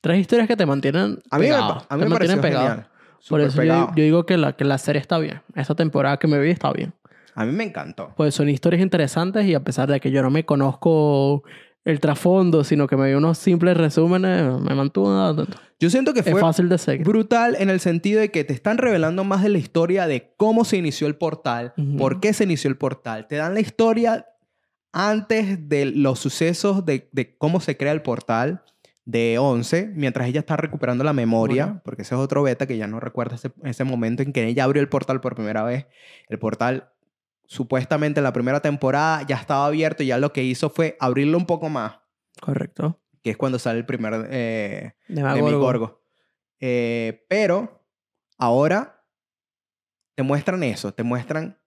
Tres 0.01 0.19
historias 0.19 0.49
que 0.49 0.57
te 0.57 0.67
mantienen 0.67 1.19
A 1.31 1.39
mí, 1.39 1.49
me, 1.49 1.55
a 1.55 1.73
mí 1.73 1.81
te 1.89 1.97
me 1.97 2.09
mantienen 2.09 2.41
pegado. 2.41 2.69
genial. 2.69 2.89
Por 3.29 3.41
eso 3.41 3.63
yo, 3.63 3.91
yo 3.95 4.05
digo 4.05 4.27
que 4.27 4.37
la, 4.37 4.55
que 4.55 4.65
la 4.65 4.77
serie 4.79 5.01
está 5.01 5.19
bien. 5.19 5.41
Esta 5.55 5.75
temporada 5.75 6.19
que 6.19 6.27
me 6.27 6.39
vi 6.39 6.51
está 6.51 6.73
bien. 6.73 6.93
A 7.35 7.45
mí 7.45 7.53
me 7.53 7.65
encantó. 7.65 8.13
Pues 8.17 8.35
son 8.35 8.49
historias 8.49 8.83
interesantes 8.83 9.47
y 9.47 9.55
a 9.55 9.61
pesar 9.61 9.91
de 9.91 10.01
que 10.01 10.11
yo 10.11 10.23
no 10.23 10.31
me 10.31 10.45
conozco 10.45 11.43
el 11.85 12.01
trasfondo, 12.01 12.65
sino 12.65 12.87
que 12.87 12.97
me 12.97 13.09
vi 13.09 13.15
unos 13.15 13.37
simples 13.39 13.77
resúmenes, 13.77 14.61
me 14.61 14.75
mantuvo 14.75 15.11
atento. 15.21 15.59
Yo 15.79 15.91
siento 15.91 16.15
que 16.15 16.23
fue 16.23 16.41
fácil 16.41 16.69
de 16.71 16.79
seguir. 16.79 17.07
brutal 17.07 17.57
en 17.59 17.69
el 17.69 17.79
sentido 17.81 18.21
de 18.21 18.31
que 18.31 18.43
te 18.45 18.55
están 18.55 18.79
revelando 18.79 19.23
más 19.25 19.43
de 19.43 19.51
la 19.51 19.59
historia 19.59 20.07
de 20.07 20.33
cómo 20.39 20.65
se 20.65 20.77
inició 20.79 21.07
el 21.07 21.17
portal, 21.17 21.75
por 21.99 22.21
qué 22.21 22.33
se 22.33 22.45
inició 22.45 22.71
el 22.71 22.77
portal. 22.79 23.27
Te 23.29 23.37
dan 23.37 23.53
la 23.55 23.61
historia 23.61 24.27
antes 24.93 25.69
de 25.69 25.87
los 25.87 26.21
sucesos 26.21 26.87
de, 26.87 27.09
de 27.13 27.37
cómo 27.37 27.61
se 27.61 27.77
crea 27.77 27.93
el 27.93 28.03
portal 28.03 28.63
de 29.05 29.37
11, 29.39 29.93
mientras 29.95 30.29
ella 30.29 30.41
está 30.41 30.57
recuperando 30.57 31.05
la 31.05 31.13
memoria, 31.13 31.67
Bueno. 31.67 31.81
porque 31.85 32.03
ese 32.03 32.15
es 32.15 32.21
otro 32.21 32.43
beta 32.43 32.67
que 32.67 32.79
ya 32.79 32.87
no 32.87 33.01
recuerda 33.01 33.35
ese, 33.35 33.51
ese 33.65 33.85
momento 33.85 34.23
en 34.23 34.33
que 34.33 34.47
ella 34.47 34.65
abrió 34.65 34.81
el 34.81 34.89
portal 34.89 35.21
por 35.21 35.35
primera 35.35 35.63
vez. 35.63 35.87
El 36.31 36.39
portal, 36.39 36.89
supuestamente 37.47 38.21
en 38.21 38.25
la 38.25 38.33
primera 38.33 38.61
temporada, 38.61 39.23
ya 39.27 39.37
estaba 39.37 39.67
abierto 39.67 40.03
y 40.03 40.07
ya 40.07 40.19
lo 40.19 40.33
que 40.33 40.43
hizo 40.45 40.71
fue 40.71 40.97
abrirlo 41.01 41.39
un 41.39 41.47
poco 41.47 41.69
más, 41.69 42.01
Correcto. 42.41 43.01
que 43.23 43.31
es 43.31 43.37
cuando 43.37 43.59
sale 43.59 43.79
el 43.79 43.87
primer... 43.87 44.29
eh, 44.31 44.95
Demagorgo. 45.09 46.03
Eh, 46.61 47.27
pero 47.29 47.87
ahora 48.39 49.05
te 50.15 50.23
muestran 50.23 50.63
eso, 50.63 50.95
te 50.95 51.03
muestran, 51.03 51.61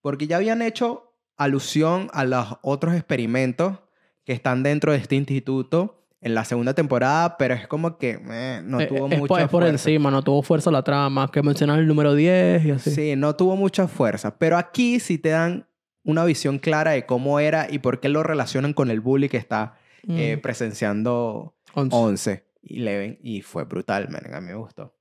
porque 0.00 0.26
ya 0.26 0.36
habían 0.36 0.62
hecho 0.62 1.16
alusión 1.36 2.10
a 2.12 2.24
los 2.24 2.58
otros 2.62 2.94
experimentos 2.94 3.78
que 4.24 4.32
están 4.32 4.62
dentro 4.62 4.92
de 4.92 4.98
este 4.98 5.16
instituto 5.16 5.99
en 6.22 6.34
la 6.34 6.44
segunda 6.44 6.74
temporada, 6.74 7.36
pero 7.38 7.54
es 7.54 7.66
como 7.66 7.96
que 7.96 8.20
eh, 8.30 8.60
no 8.64 8.80
Eh, 8.80 8.86
tuvo 8.86 9.06
es, 9.06 9.10
por, 9.12 9.18
mucha 9.18 9.34
es 9.44 9.48
por 9.48 9.62
fuerza. 9.62 9.68
encima, 9.70 10.10
no 10.10 10.22
tuvo 10.22 10.42
fuerza 10.42 10.70
la 10.70 10.82
trama, 10.82 11.30
que 11.32 11.42
mencionas 11.42 11.78
el 11.78 11.86
número 11.86 12.14
10 12.14 12.64
y 12.66 12.70
así. 12.72 12.90
Sí, 12.90 13.16
no 13.16 13.34
tuvo 13.36 13.56
mucha 13.56 13.88
fuerza, 13.88 14.36
pero 14.38 14.56
aquí 14.58 15.00
sí 15.00 15.16
te 15.18 15.30
dan 15.30 15.66
una 16.04 16.24
visión 16.24 16.58
clara 16.58 16.92
de 16.92 17.06
cómo 17.06 17.40
era 17.40 17.66
y 17.70 17.78
por 17.78 18.00
qué 18.00 18.08
lo 18.08 18.22
relacionan 18.22 18.72
con 18.72 18.90
el 18.90 19.00
bully 19.00 19.28
que 19.28 19.36
está 19.36 19.74
Mm, 20.02 20.16
eh, 20.18 20.38
presenciando 20.38 21.54
once. 21.74 21.94
11 21.94 22.46
y 22.62 22.80
Eleven 22.80 23.18
y 23.22 23.42
fue 23.42 23.64
brutal, 23.64 24.08
man, 24.08 24.32
a 24.32 24.40
mí 24.40 24.46
me 24.46 24.54
gustó. 24.54 24.96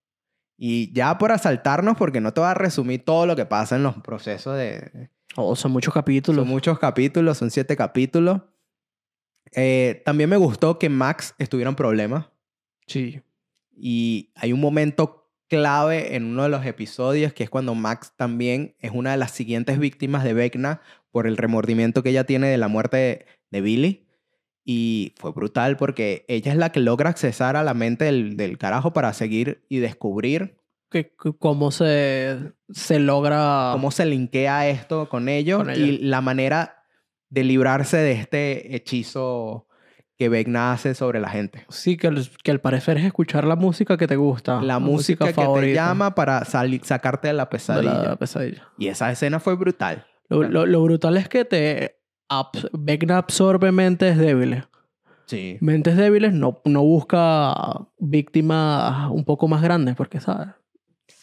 Y 0.58 0.92
ya 0.94 1.18
por 1.18 1.32
asaltarnos, 1.32 1.96
porque 1.96 2.20
no 2.20 2.34
te 2.34 2.42
voy 2.42 2.50
a 2.50 2.54
resumir 2.54 3.06
todo 3.06 3.26
lo 3.26 3.38
que 3.38 3.46
pasa 3.46 3.78
en 3.78 3.84
los 3.84 3.96
procesos 4.02 4.58
de... 4.58 5.10
Oh, 5.38 5.56
son 5.56 5.72
muchos 5.72 5.94
capítulos. 5.94 6.42
Son 6.42 6.50
muchos 6.50 6.80
capítulos, 6.80 7.38
son 7.38 7.50
siete 7.50 7.78
capítulos. 7.78 8.42
Eh, 9.56 10.02
también 10.06 10.30
me 10.30 10.38
gustó 10.38 10.78
que 10.80 10.90
Max 10.90 11.34
estuviera 11.38 11.70
en 11.70 11.76
problemas 11.76 12.28
Sí. 12.88 13.22
y 13.76 14.32
hay 14.36 14.54
un 14.54 14.60
momento 14.60 15.28
clave 15.48 16.16
en 16.16 16.26
uno 16.26 16.44
de 16.44 16.50
los 16.50 16.66
episodios 16.66 17.34
que 17.34 17.44
es 17.44 17.50
cuando 17.50 17.74
Max 17.76 18.14
también 18.16 18.76
es 18.80 18.92
una 18.94 19.12
de 19.12 19.18
las 19.18 19.32
siguientes 19.32 19.80
víctimas 19.80 20.24
de 20.24 20.34
Vecna 20.34 20.82
por 21.12 21.26
el 21.26 21.38
remordimiento 21.38 22.04
que 22.04 22.10
ella 22.12 22.26
tiene 22.26 22.48
de 22.48 22.58
la 22.58 22.68
muerte 22.68 22.98
de, 22.98 23.26
de 23.50 23.62
Billy. 23.62 24.06
Y 24.64 25.14
fue 25.18 25.32
brutal 25.32 25.78
porque 25.78 26.26
ella 26.28 26.52
es 26.52 26.58
la 26.58 26.72
que 26.72 26.80
logra 26.80 27.10
accesar 27.10 27.56
a 27.56 27.64
la 27.64 27.74
mente 27.74 28.06
del, 28.06 28.38
del 28.38 28.60
carajo 28.60 28.94
para 28.94 29.12
seguir 29.14 29.66
y 29.70 29.80
descubrir 29.80 30.58
Que, 30.92 31.06
que- 31.08 31.34
cómo 31.40 31.72
se, 31.72 32.38
se 32.70 33.00
logra... 33.00 33.70
cómo 33.74 33.90
se 33.90 34.06
linkea 34.06 34.70
esto 34.70 35.10
con 35.10 35.28
ellos. 35.30 35.64
Con 35.64 35.72
y 35.76 35.98
la 35.98 36.22
manera 36.22 36.79
de 37.30 37.44
librarse 37.44 37.98
de 37.98 38.12
este 38.14 38.76
hechizo 38.76 39.68
que 40.18 40.28
Vecna 40.30 40.74
hace 40.74 40.96
sobre 40.96 41.20
la 41.22 41.30
gente. 41.30 41.66
Sí, 41.70 41.96
que, 41.96 42.08
al- 42.08 42.30
que 42.44 42.52
al 42.52 42.60
parecer 42.60 42.98
es 42.98 43.06
escuchar 43.06 43.46
la 43.46 43.56
música 43.56 43.96
que 43.98 44.06
te 44.08 44.18
gusta. 44.18 44.62
la 44.62 44.80
música, 44.80 45.26
que 45.28 45.34
te 45.34 45.74
llama 45.74 46.14
para 46.16 46.44
sali- 46.44 46.82
sacarte 46.84 47.30
de 47.30 47.34
la 47.34 47.46
de 47.46 47.50
pesadilla. 47.52 48.04
la 48.04 48.16
pesadilla. 48.18 48.68
Y 48.78 48.88
esa 48.88 49.10
escena 49.12 49.40
fue 49.40 49.56
brutal. 49.56 50.06
Lo, 50.28 50.44
lo- 50.44 50.66
lo 50.66 50.84
brutal 50.84 51.16
es 51.18 51.30
que 51.30 51.46
te... 51.46 52.00
abs- 52.30 52.70
absorbe 53.12 53.72
mentes 53.72 54.18
débiles. 54.18 54.66
Sí. 55.26 55.58
Mentes 55.62 55.96
débiles 55.96 56.34
no, 56.34 56.60
no 56.66 56.82
busca 56.82 57.54
víctimas 57.98 59.10
un 59.12 59.24
poco 59.24 59.48
más 59.48 59.62
grandes, 59.62 59.96
porque, 59.96 60.20
¿sabes? 60.20 60.50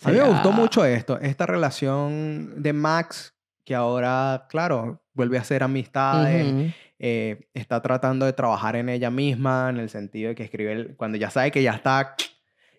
A 0.05 0.11
mí 0.11 0.17
me 0.17 0.25
gustó 0.29 0.53
mucho 0.53 0.85
esto, 0.85 1.19
esta 1.21 1.47
relación 1.47 2.63
de 2.63 2.73
Max, 2.73 3.35
que 3.67 3.75
ahora, 3.75 4.47
claro, 4.49 5.03
vuelve 5.13 5.37
a 5.39 5.45
ser 5.45 5.63
amistades, 5.65 6.55
eh, 7.01 7.49
está 7.53 7.83
tratando 7.83 8.25
de 8.25 8.33
trabajar 8.33 8.77
en 8.77 8.89
ella 8.89 9.11
misma, 9.11 9.69
en 9.71 9.79
el 9.79 9.91
sentido 9.91 10.29
de 10.31 10.35
que 10.37 10.45
escribe, 10.45 10.73
el- 10.73 10.97
cuando 10.97 11.19
ya 11.19 11.31
sabe 11.31 11.51
que 11.51 11.63
ya 11.63 11.73
está, 11.73 12.15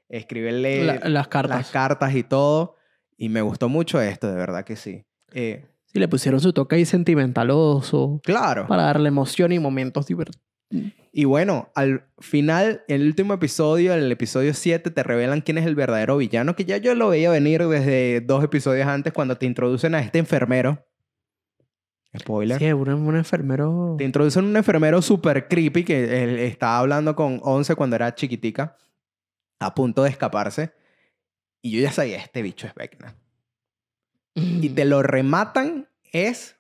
escribirle 0.10 0.86
La- 0.86 1.10
las 1.10 1.28
cartas. 1.28 1.58
las 1.58 1.72
cartas 1.72 2.16
y 2.16 2.24
todo, 2.24 2.76
y 3.18 3.28
me 3.30 3.42
gustó 3.42 3.68
mucho 3.70 4.00
esto, 4.02 4.30
de 4.30 4.36
verdad 4.36 4.64
que 4.64 4.76
sí. 4.78 5.06
Eh, 5.34 5.66
Sí, 5.86 6.00
le 6.00 6.08
pusieron 6.08 6.40
su 6.42 6.52
toque 6.52 6.76
ahí 6.76 6.86
sentimentaloso 6.86 8.20
claro. 8.24 8.68
para 8.68 8.84
darle 8.84 9.08
emoción 9.10 9.52
y 9.54 9.60
momentos 9.60 10.06
divertidos. 10.08 10.42
Y 10.70 11.26
bueno, 11.26 11.72
al 11.76 12.04
final, 12.20 12.84
en 12.88 13.02
el 13.02 13.08
último 13.08 13.34
episodio, 13.34 13.94
en 13.94 14.00
el 14.00 14.12
episodio 14.12 14.54
7, 14.54 14.92
te 14.92 15.04
revelan 15.04 15.42
quién 15.42 15.58
es 15.58 15.66
el 15.66 15.76
verdadero 15.76 16.18
villano, 16.18 16.56
que 16.56 16.66
ya 16.66 16.78
yo 16.78 16.94
lo 16.94 17.10
veía 17.10 17.32
venir 17.32 17.66
desde 17.68 18.22
dos 18.22 18.44
episodios 18.44 18.88
antes 18.88 19.14
cuando 19.14 19.38
te 19.38 19.46
introducen 19.46 19.96
a 19.96 20.00
este 20.00 20.20
enfermero. 20.20 20.86
Spoiler. 22.18 22.60
Sí, 22.60 22.72
un, 22.72 22.90
un 22.90 23.16
enfermero... 23.16 23.96
Te 23.98 24.04
introducen 24.04 24.46
un 24.46 24.58
enfermero 24.58 25.02
súper 25.02 25.48
creepy 25.48 25.84
que 25.84 26.24
él 26.24 26.40
estaba 26.40 26.80
hablando 26.80 27.16
con 27.16 27.40
11 27.44 27.76
cuando 27.76 27.96
era 27.96 28.14
chiquitica, 28.14 28.76
a 29.60 29.74
punto 29.74 30.04
de 30.04 30.10
escaparse. 30.10 30.74
Y 31.62 31.72
yo 31.72 31.82
ya 31.82 31.92
sabía, 31.92 32.18
este 32.18 32.42
bicho 32.42 32.68
es 32.68 32.76
Vecna. 32.76 33.16
Y 34.36 34.70
te 34.70 34.86
lo 34.86 35.02
rematan 35.02 35.90
es 36.12 36.58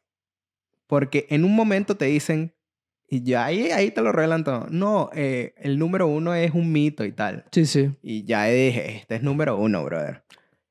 porque 0.88 1.28
en 1.30 1.43
un 1.43 1.56
momento 1.56 1.98
te 1.98 2.06
dicen, 2.06 2.54
y 3.10 3.24
ya 3.24 3.46
ahí, 3.46 3.72
ahí 3.72 3.91
te 3.91 4.02
lo 4.02 4.12
revelan 4.12 4.43
todo. 4.43 4.67
No, 4.70 5.10
eh, 5.13 5.54
el 5.58 5.80
número 5.80 6.08
uno 6.08 6.36
es 6.36 6.54
un 6.54 6.72
mito 6.72 7.06
y 7.06 7.13
tal. 7.13 7.46
Sí, 7.52 7.65
sí. 7.65 7.91
Y 8.02 8.26
ya 8.26 8.46
dije, 8.46 8.98
este 8.98 9.15
es 9.15 9.24
número 9.24 9.58
uno, 9.58 9.84
brother. 9.86 10.24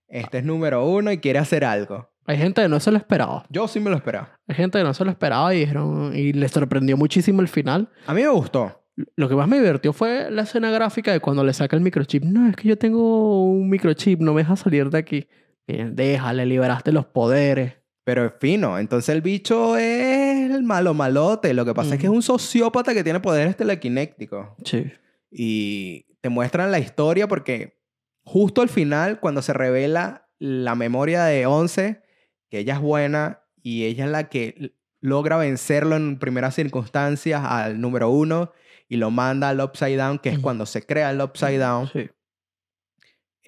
Este 0.08 0.38
es 0.38 0.44
número 0.44 0.86
uno 0.86 1.10
y 1.10 1.18
quiere 1.18 1.38
hacer 1.38 1.64
algo. 1.64 2.10
Hay 2.26 2.36
gente 2.36 2.62
que 2.62 2.68
no 2.68 2.80
se 2.80 2.90
lo 2.90 2.98
esperaba. 2.98 3.46
Yo 3.48 3.68
sí 3.68 3.80
me 3.80 3.88
lo 3.88 3.96
esperaba. 3.96 4.38
Hay 4.48 4.56
gente 4.56 4.78
que 4.78 4.84
no 4.84 4.92
se 4.92 5.04
lo 5.04 5.10
esperaba 5.10 5.54
y 5.54 5.60
dijeron... 5.60 6.12
Y 6.14 6.32
les 6.32 6.50
sorprendió 6.50 6.96
muchísimo 6.96 7.40
el 7.40 7.48
final. 7.48 7.88
A 8.06 8.12
mí 8.12 8.22
me 8.22 8.28
gustó. 8.28 8.82
Lo 9.14 9.28
que 9.28 9.34
más 9.34 9.48
me 9.48 9.58
divirtió 9.58 9.92
fue 9.92 10.30
la 10.30 10.42
escena 10.42 10.70
gráfica 10.70 11.12
de 11.12 11.20
cuando 11.20 11.44
le 11.44 11.52
saca 11.52 11.76
el 11.76 11.82
microchip. 11.82 12.24
No, 12.24 12.48
es 12.48 12.56
que 12.56 12.68
yo 12.68 12.76
tengo 12.76 13.44
un 13.44 13.68
microchip, 13.68 14.20
no 14.20 14.34
me 14.34 14.42
deja 14.42 14.56
salir 14.56 14.90
de 14.90 14.98
aquí. 14.98 15.28
Bien, 15.66 15.94
déjale, 15.94 16.46
liberaste 16.46 16.92
los 16.92 17.06
poderes. 17.06 17.74
Pero 18.06 18.24
es 18.24 18.34
fino. 18.38 18.78
Entonces 18.78 19.12
el 19.12 19.20
bicho 19.20 19.76
es 19.76 20.48
el 20.48 20.62
malo 20.62 20.94
malote. 20.94 21.52
Lo 21.52 21.64
que 21.64 21.74
pasa 21.74 21.94
es 21.94 22.00
que 22.00 22.06
es 22.06 22.12
un 22.12 22.22
sociópata 22.22 22.94
que 22.94 23.02
tiene 23.02 23.18
poderes 23.18 23.56
telequinéticos. 23.56 24.46
Sí. 24.64 24.92
Y 25.28 26.06
te 26.20 26.28
muestran 26.28 26.70
la 26.70 26.78
historia 26.78 27.26
porque 27.26 27.80
justo 28.22 28.62
al 28.62 28.68
final, 28.68 29.18
cuando 29.18 29.42
se 29.42 29.52
revela 29.52 30.28
la 30.38 30.76
memoria 30.76 31.24
de 31.24 31.46
Once, 31.46 32.00
que 32.48 32.60
ella 32.60 32.74
es 32.74 32.80
buena 32.80 33.40
y 33.60 33.86
ella 33.86 34.04
es 34.04 34.10
la 34.12 34.28
que 34.28 34.76
logra 35.00 35.36
vencerlo 35.36 35.96
en 35.96 36.20
primeras 36.20 36.54
circunstancias 36.54 37.42
al 37.44 37.80
número 37.80 38.08
uno 38.10 38.52
y 38.88 38.98
lo 38.98 39.10
manda 39.10 39.48
al 39.48 39.60
Upside 39.60 39.96
Down, 39.96 40.20
que 40.20 40.28
es 40.28 40.38
cuando 40.38 40.64
se 40.64 40.86
crea 40.86 41.10
el 41.10 41.20
Upside 41.20 41.58
Down. 41.58 41.88
Sí. 41.92 42.08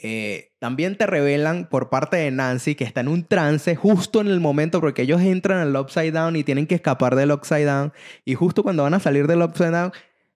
Eh, 0.01 0.53
también 0.61 0.97
te 0.97 1.09
revelan 1.09 1.69
por 1.69 1.91
parte 1.91 2.17
de 2.19 2.31
Nancy 2.31 2.77
que 2.77 2.85
está 2.85 3.01
en 3.01 3.09
un 3.09 3.25
trance 3.25 3.75
justo 3.75 4.21
en 4.21 4.29
el 4.29 4.39
momento 4.39 4.81
porque 4.81 5.03
ellos 5.03 5.21
entran 5.21 5.59
al 5.59 5.75
Upside 5.75 6.13
Down 6.13 6.37
y 6.37 6.45
tienen 6.45 6.69
que 6.69 6.77
escapar 6.77 7.17
del 7.17 7.33
Upside 7.33 7.65
Down. 7.65 7.93
Y 8.25 8.35
justo 8.35 8.63
cuando 8.63 8.85
van 8.85 8.95
a 8.95 9.01
salir 9.01 9.27
del 9.27 9.43
Upside 9.43 9.73
Down, 9.73 9.93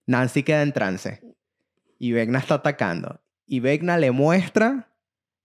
Nancy 0.07 0.43
queda 0.43 0.63
en 0.63 0.73
trance. 0.73 1.23
Y 2.01 2.11
Vecna 2.11 2.41
está 2.41 2.55
atacando. 2.55 3.21
Y 3.47 3.61
Vecna 3.61 3.99
le 3.99 4.11
muestra 4.11 4.89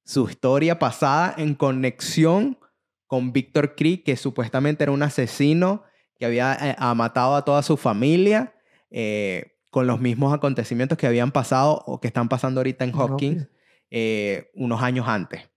su 0.04 0.28
historia 0.28 0.80
pasada 0.80 1.36
en 1.38 1.54
conexión 1.54 2.58
con 3.06 3.32
Victor 3.34 3.76
Creek 3.76 4.04
que 4.04 4.18
supuestamente 4.18 4.84
era 4.84 4.92
un 4.92 5.04
asesino 5.04 5.84
que 6.18 6.26
había 6.26 6.58
eh, 6.60 6.96
matado 6.96 7.36
a 7.36 7.46
toda 7.46 7.62
su 7.62 7.78
familia 7.78 8.56
eh, 8.90 9.58
con 9.70 9.86
los 9.86 10.00
mismos 10.00 10.34
acontecimientos 10.34 10.98
que 10.98 11.06
habían 11.06 11.32
pasado 11.32 11.84
o 11.86 12.02
que 12.02 12.08
están 12.08 12.30
pasando 12.30 12.62
ahorita 12.62 12.84
en 12.84 12.96
Hopkins 12.96 13.48
eh, 13.92 14.52
unos 14.56 14.82
años 14.82 15.08
antes. 15.08 15.50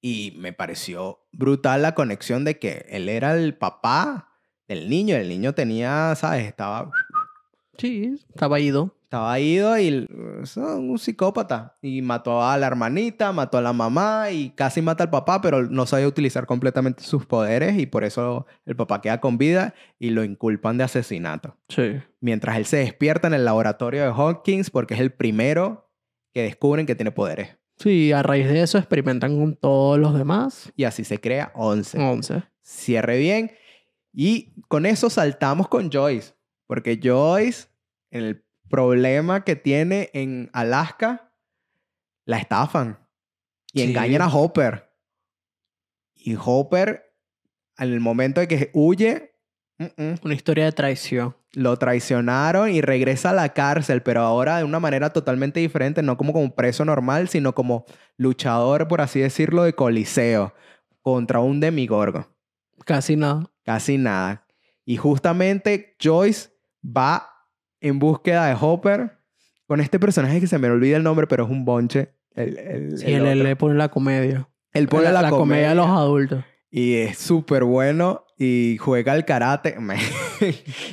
Y 0.00 0.34
me 0.38 0.52
pareció 0.52 1.26
brutal 1.32 1.82
la 1.82 1.94
conexión 1.94 2.44
de 2.44 2.58
que 2.58 2.86
él 2.90 3.08
era 3.08 3.34
el 3.36 3.56
papá 3.56 4.28
del 4.68 4.88
niño. 4.88 5.16
El 5.16 5.28
niño 5.28 5.54
tenía, 5.54 6.14
¿sabes? 6.14 6.46
Estaba, 6.46 6.90
Sí, 7.78 8.18
estaba 8.30 8.58
ido. 8.60 8.96
estaba 9.02 9.38
ido 9.38 9.78
y 9.78 10.06
es 10.42 10.56
un 10.56 10.98
psicópata. 10.98 11.76
Y 11.82 12.00
mató 12.02 12.42
a 12.42 12.56
la 12.56 12.66
hermanita, 12.68 13.32
mató 13.32 13.58
a 13.58 13.62
la 13.62 13.72
mamá 13.72 14.30
y 14.30 14.50
casi 14.50 14.80
mata 14.80 15.04
al 15.04 15.10
papá, 15.10 15.40
pero 15.42 15.62
no 15.64 15.86
sabía 15.86 16.08
utilizar 16.08 16.46
completamente 16.46 17.02
sus 17.02 17.26
poderes 17.26 17.78
y 17.78 17.86
por 17.86 18.04
eso 18.04 18.46
el 18.64 18.76
papá 18.76 19.00
queda 19.02 19.20
con 19.20 19.36
vida 19.38 19.74
y 19.98 20.10
lo 20.10 20.24
inculpan 20.24 20.78
de 20.78 20.84
asesinato. 20.84 21.56
Sí. 21.68 22.00
Mientras 22.20 22.56
él 22.56 22.64
se 22.64 22.78
despierta 22.78 23.26
en 23.26 23.34
el 23.34 23.44
laboratorio 23.44 24.02
de 24.04 24.08
Hawkins 24.10 24.70
porque 24.70 24.94
es 24.94 25.00
el 25.00 25.12
primero 25.12 25.85
que 26.36 26.42
descubren 26.42 26.84
que 26.84 26.94
tiene 26.94 27.12
poderes. 27.12 27.56
Sí, 27.78 28.12
a 28.12 28.22
raíz 28.22 28.46
de 28.46 28.60
eso 28.60 28.76
experimentan 28.76 29.38
con 29.38 29.56
todos 29.56 29.98
los 29.98 30.12
demás. 30.12 30.70
Y 30.76 30.84
así 30.84 31.02
se 31.02 31.18
crea 31.18 31.50
11. 31.54 31.98
11. 31.98 32.42
Cierre 32.60 33.16
bien. 33.16 33.52
Y 34.12 34.52
con 34.68 34.84
eso 34.84 35.08
saltamos 35.08 35.66
con 35.68 35.90
Joyce. 35.90 36.34
Porque 36.66 37.00
Joyce, 37.02 37.68
el 38.10 38.44
problema 38.68 39.44
que 39.44 39.56
tiene 39.56 40.10
en 40.12 40.50
Alaska, 40.52 41.32
la 42.26 42.36
estafan. 42.36 42.98
Y 43.72 43.80
Sí. 43.80 43.86
engañan 43.86 44.20
a 44.20 44.28
Hopper. 44.28 44.90
Y 46.16 46.36
Hopper, 46.38 47.14
en 47.78 47.92
el 47.94 48.00
momento 48.00 48.42
de 48.42 48.48
que 48.48 48.70
huye, 48.74 49.32
mm, 49.78 49.84
mm, 49.96 50.14
Una 50.22 50.34
historia 50.34 50.66
de 50.66 50.72
traición. 50.72 51.34
Lo 51.56 51.78
traicionaron 51.78 52.70
y 52.70 52.82
regresa 52.82 53.30
a 53.30 53.32
la 53.32 53.54
cárcel, 53.54 54.02
pero 54.02 54.20
ahora 54.20 54.58
de 54.58 54.64
una 54.64 54.78
manera 54.78 55.08
totalmente 55.10 55.58
diferente, 55.58 56.02
no 56.02 56.18
como 56.18 56.34
como 56.34 56.54
preso 56.54 56.84
normal, 56.84 57.28
sino 57.28 57.54
como 57.54 57.86
luchador, 58.18 58.88
por 58.88 59.00
así 59.00 59.20
decirlo, 59.20 59.62
de 59.62 59.72
coliseo 59.72 60.52
contra 61.00 61.40
un 61.40 61.58
demigorgo. 61.60 62.28
Casi 62.84 63.16
nada. 63.16 63.50
Casi 63.64 63.96
nada. 63.96 64.46
Y 64.84 64.98
justamente 64.98 65.96
Joyce 65.98 66.50
va 66.84 67.26
en 67.80 67.98
búsqueda 67.98 68.46
de 68.48 68.56
Hopper 68.60 69.18
con 69.66 69.80
este 69.80 69.98
personaje 69.98 70.40
que 70.40 70.46
se 70.46 70.58
me 70.58 70.68
olvida 70.68 70.98
el 70.98 71.02
nombre, 71.04 71.26
pero 71.26 71.44
es 71.44 71.50
un 71.50 71.64
bonche. 71.64 72.10
El, 72.34 72.58
el- 72.58 72.98
Sí, 72.98 73.10
el 73.14 73.24
él, 73.24 73.42
le 73.42 73.56
pone 73.56 73.76
la 73.76 73.88
comedia. 73.88 74.46
Él 74.74 74.88
pone 74.88 75.04
la, 75.10 75.30
comedia 75.30 75.38
comedia 75.38 75.68
de 75.70 75.74
los 75.74 75.86
adultos. 75.86 76.44
y 76.70 76.96
es 76.96 77.16
súper 77.16 77.64
bueno 77.64 78.25
y 78.38 78.76
juega 78.78 79.12
al 79.12 79.24
karate. 79.24 79.76
Me- 79.80 79.96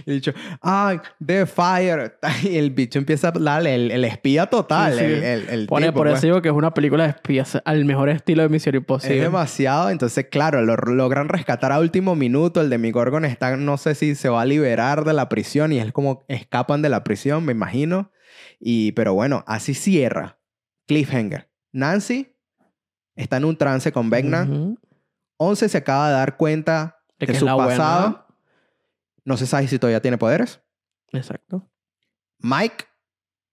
y 0.06 0.12
dicho, 0.12 0.32
ah, 0.62 1.02
The 1.26 1.46
Fire. 1.46 2.18
Y 2.44 2.58
el 2.58 2.72
bicho 2.72 3.00
empieza 3.00 3.30
a 3.30 3.32
darle 3.32 3.76
el, 3.76 3.92
el 3.92 4.06
espía 4.06 4.46
total. 4.46 4.94
Sí, 4.94 5.00
sí. 5.00 5.06
El, 5.06 5.24
el, 5.24 5.50
el 5.50 5.68
Pone, 5.68 5.88
tipo, 5.88 5.98
por 5.98 6.08
pues. 6.08 6.20
eso 6.20 6.28
digo 6.28 6.42
que 6.42 6.50
es 6.50 6.54
una 6.56 6.74
película 6.74 7.04
de 7.04 7.10
espías 7.10 7.62
al 7.66 7.84
mejor 7.86 8.10
estilo 8.10 8.44
de 8.44 8.50
Misión 8.50 8.76
Es 8.76 8.80
Imposible. 8.80 9.20
demasiado. 9.22 9.90
Entonces, 9.90 10.28
claro, 10.32 10.62
lo 10.62 10.76
logran 10.76 11.28
rescatar 11.30 11.72
a 11.72 11.80
último 11.80 12.16
minuto. 12.16 12.62
El 12.62 12.70
de 12.70 12.92
Gorgon 12.92 13.26
está, 13.26 13.58
no 13.58 13.78
sé 13.78 13.96
si 13.96 14.16
se 14.16 14.30
va 14.30 14.42
a 14.42 14.46
liberar 14.46 15.04
de 15.04 15.14
la 15.14 15.28
prisión 15.30 15.72
y 15.74 15.80
es 15.80 15.92
como 15.92 16.24
escapan 16.28 16.82
de 16.82 16.90
la 16.90 17.04
prisión, 17.04 17.44
me 17.46 17.52
imagino. 17.52 18.12
Y, 18.60 18.94
pero 18.94 19.14
bueno, 19.14 19.44
así 19.48 19.74
cierra. 19.74 20.40
Cliffhanger. 20.88 21.50
Nancy 21.72 22.36
está 23.16 23.38
en 23.38 23.46
un 23.46 23.58
trance 23.58 23.92
con 23.92 24.10
Vecna. 24.10 24.44
Ujú. 24.50 24.78
Once 25.38 25.68
se 25.68 25.78
acaba 25.78 26.08
de 26.10 26.14
dar 26.16 26.38
cuenta 26.38 27.00
De 27.20 27.28
de, 27.28 27.36
su 27.36 27.46
buena. 27.46 27.66
pasado. 27.68 28.28
No 29.26 29.38
se 29.38 29.46
sabe 29.48 29.68
si 29.68 29.80
todavía 29.80 30.02
tiene 30.02 30.18
poderes. 30.18 30.62
Exacto. 31.12 31.68
Mike 32.40 32.86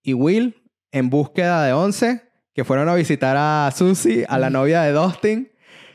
y 0.02 0.14
Will 0.14 0.62
en 0.92 1.10
búsqueda 1.10 1.62
de 1.64 1.72
Once, 1.72 2.22
que 2.54 2.64
fueron 2.64 2.88
a 2.88 2.94
visitar 2.94 3.36
a 3.38 3.70
Susie, 3.74 4.26
a 4.28 4.38
la 4.38 4.50
Mm. 4.50 4.52
novia 4.52 4.82
de 4.82 4.92
Dustin, 4.92 5.52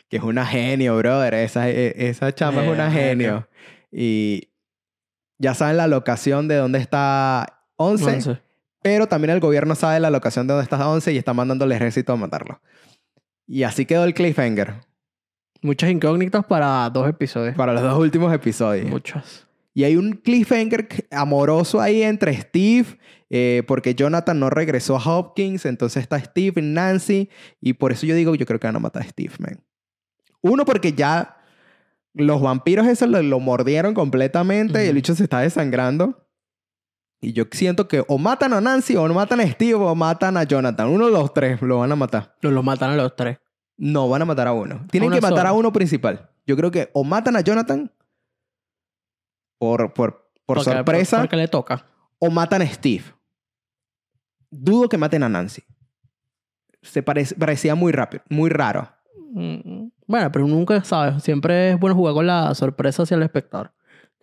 que 0.09 0.17
es 0.17 0.23
una 0.23 0.45
genio, 0.45 0.95
brother. 0.97 1.33
Esa, 1.33 1.69
e- 1.69 2.07
esa 2.09 2.33
chama 2.33 2.61
es 2.61 2.67
Eh, 2.67 2.71
una 2.71 2.91
genio. 2.91 3.49
Y 3.91 4.49
ya 5.37 5.53
saben 5.53 5.77
la 5.77 5.87
locación 5.87 6.47
de 6.47 6.55
dónde 6.55 6.79
está 6.79 7.63
Once, 7.75 8.05
Once. 8.05 8.41
pero 8.81 9.07
también 9.07 9.31
el 9.31 9.41
gobierno 9.41 9.75
sabe 9.75 9.99
la 9.99 10.09
locación 10.09 10.47
de 10.47 10.53
dónde 10.53 10.63
está 10.63 10.87
Once 10.87 11.11
y 11.11 11.17
está 11.17 11.33
mandando 11.33 11.65
al 11.65 11.71
ejército 11.73 12.13
a 12.13 12.15
matarlo. 12.15 12.61
Y 13.47 13.63
así 13.63 13.85
quedó 13.85 14.05
el 14.05 14.13
cliffhanger 14.13 14.75
Muchas 15.61 15.89
incógnitas 15.89 16.45
para 16.45 16.89
dos 16.89 17.07
episodios. 17.07 17.55
para 17.55 17.73
los 17.73 17.81
dos 17.81 17.97
últimos 17.97 18.33
episodios. 18.33 18.89
Muchas. 18.89 19.47
Y 19.73 19.83
hay 19.83 19.97
un 19.97 20.13
cliffhanger 20.13 20.87
amoroso 21.11 21.81
ahí 21.81 22.01
entre 22.01 22.33
Steve, 22.33 22.97
eh, 23.29 23.63
porque 23.67 23.93
Jonathan 23.93 24.39
no 24.39 24.49
regresó 24.49 24.95
a 24.95 25.03
Hopkins, 25.03 25.65
entonces 25.65 26.03
está 26.03 26.19
Steve 26.19 26.61
y 26.61 26.63
Nancy, 26.63 27.29
y 27.59 27.73
por 27.73 27.91
eso 27.91 28.05
yo 28.05 28.15
digo, 28.15 28.35
yo 28.35 28.45
creo 28.45 28.59
que 28.59 28.67
van 28.67 28.77
a 28.77 28.79
matar 28.79 29.01
a 29.01 29.05
Steve, 29.05 29.33
man. 29.39 29.61
Uno, 30.41 30.63
porque 30.63 30.93
ya 30.93 31.37
los 32.13 32.41
vampiros 32.41 32.87
esos 32.87 33.09
lo, 33.09 33.21
lo 33.21 33.39
mordieron 33.39 33.93
completamente 33.93 34.85
y 34.85 34.87
el 34.87 34.95
bicho 34.95 35.15
se 35.15 35.23
está 35.23 35.39
desangrando. 35.39 36.25
Y 37.19 37.33
yo 37.33 37.45
siento 37.51 37.87
que 37.87 38.03
o 38.07 38.17
matan 38.17 38.53
a 38.53 38.61
Nancy, 38.61 38.95
o 38.95 39.07
matan 39.07 39.39
a 39.39 39.47
Steve, 39.47 39.73
o 39.73 39.95
matan 39.95 40.37
a 40.37 40.43
Jonathan. 40.43 40.87
Uno 40.87 41.07
de 41.07 41.11
los 41.11 41.33
tres 41.33 41.61
lo 41.61 41.79
van 41.79 41.91
a 41.91 41.95
matar. 41.95 42.35
Los, 42.41 42.53
los 42.53 42.63
matan 42.63 42.91
a 42.91 42.95
los 42.95 43.15
tres. 43.15 43.39
No, 43.77 44.07
van 44.09 44.21
a 44.21 44.25
matar 44.25 44.47
a 44.47 44.53
uno. 44.53 44.85
Tienen 44.89 45.11
que 45.11 45.21
matar 45.21 45.39
sola. 45.39 45.49
a 45.49 45.53
uno 45.53 45.71
principal. 45.73 46.29
Yo 46.47 46.55
creo 46.55 46.71
que 46.71 46.89
o 46.93 47.03
matan 47.03 47.35
a 47.35 47.41
Jonathan 47.41 47.91
por, 49.57 49.93
por, 49.93 50.29
por 50.45 50.57
Porque- 50.57 50.63
sorpresa 50.71 51.19
Porque 51.21 51.35
le 51.35 51.47
toca. 51.47 51.85
o 52.19 52.29
matan 52.29 52.61
a 52.61 52.65
Steve. 52.67 53.03
Dudo 54.49 54.87
que 54.89 54.97
maten 54.97 55.23
a 55.23 55.29
Nancy. 55.29 55.63
Se 56.81 57.01
parecía 57.03 57.75
muy 57.75 57.91
rápido, 57.91 58.23
muy 58.29 58.49
raro. 58.49 58.89
Mm, 59.33 59.87
Bueno, 60.07 60.31
pero 60.31 60.47
nunca 60.47 60.83
sabes. 60.83 61.23
Siempre 61.23 61.71
es 61.71 61.79
bueno 61.79 61.95
jugar 61.95 62.13
con 62.13 62.27
la 62.27 62.53
sorpresa 62.53 63.03
hacia 63.03 63.15
el 63.15 63.23
espectador. 63.23 63.73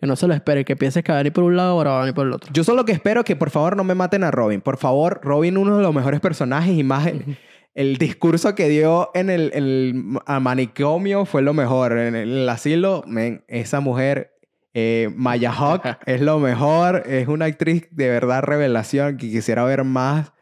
Que 0.01 0.07
no 0.07 0.15
se 0.17 0.27
lo 0.29 0.35
espere. 0.35 0.65
Que 0.65 0.77
pienses 0.77 1.03
que 1.03 1.11
va 1.12 1.19
a 1.19 1.21
venir 1.23 1.33
por 1.33 1.45
un 1.45 1.57
lado 1.57 1.73
ahora 1.73 1.91
va 1.91 1.97
a 1.99 2.01
venir 2.03 2.15
por 2.15 2.27
el 2.27 2.33
otro. 2.33 2.51
Yo 2.53 2.62
solo 2.65 2.85
que 2.85 2.93
espero 2.93 3.25
que 3.25 3.35
por 3.37 3.51
favor 3.51 3.77
no 3.77 3.83
me 3.85 3.95
maten 3.97 4.23
a 4.25 4.31
Robin. 4.31 4.61
Por 4.61 4.77
favor, 4.79 5.21
Robin, 5.23 5.57
uno 5.59 5.77
de 5.77 5.83
los 5.83 5.93
mejores 5.95 6.21
personajes 6.21 6.73
y 6.79 6.85
más 6.85 7.07
el, 7.75 7.97
discurso 7.97 8.55
que 8.55 8.69
dio 8.69 9.11
en 9.15 9.31
el, 9.31 9.51
en 9.55 9.65
el 9.65 9.95
ma- 9.95 10.41
manicomio 10.41 11.25
fue 11.25 11.43
lo 11.43 11.55
mejor. 11.55 11.93
En 11.99 12.15
el, 12.15 12.39
el 12.39 12.49
asilo, 12.49 13.05
esa 13.49 13.81
mujer, 13.81 14.35
eh, 14.75 15.11
Maya 15.15 15.53
Hawk, 15.53 15.83
es 16.07 16.21
lo 16.21 16.39
mejor. 16.39 17.05
Es 17.07 17.29
una 17.29 17.47
actriz 17.47 17.89
de 17.91 18.09
verdad 18.09 18.43
revelación 18.43 19.17
que 19.17 19.31
quisiera 19.31 19.65
ver 19.65 19.85
más, 19.85 20.33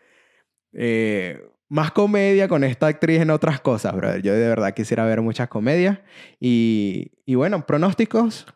eh, 0.73 1.40
más 1.69 1.93
comedia 1.93 2.49
con 2.49 2.64
esta 2.64 2.88
actriz 2.88 3.21
en 3.21 3.31
otras 3.31 3.61
cosas, 3.61 3.95
brother. 3.95 4.23
Yo 4.23 4.33
de 4.33 4.49
verdad 4.49 4.75
quisiera 4.75 5.05
ver 5.05 5.21
muchas 5.21 5.49
comedias. 5.49 5.99
Y, 6.40 7.12
y 7.25 7.37
bueno, 7.37 7.64
pronósticos. 7.66 8.47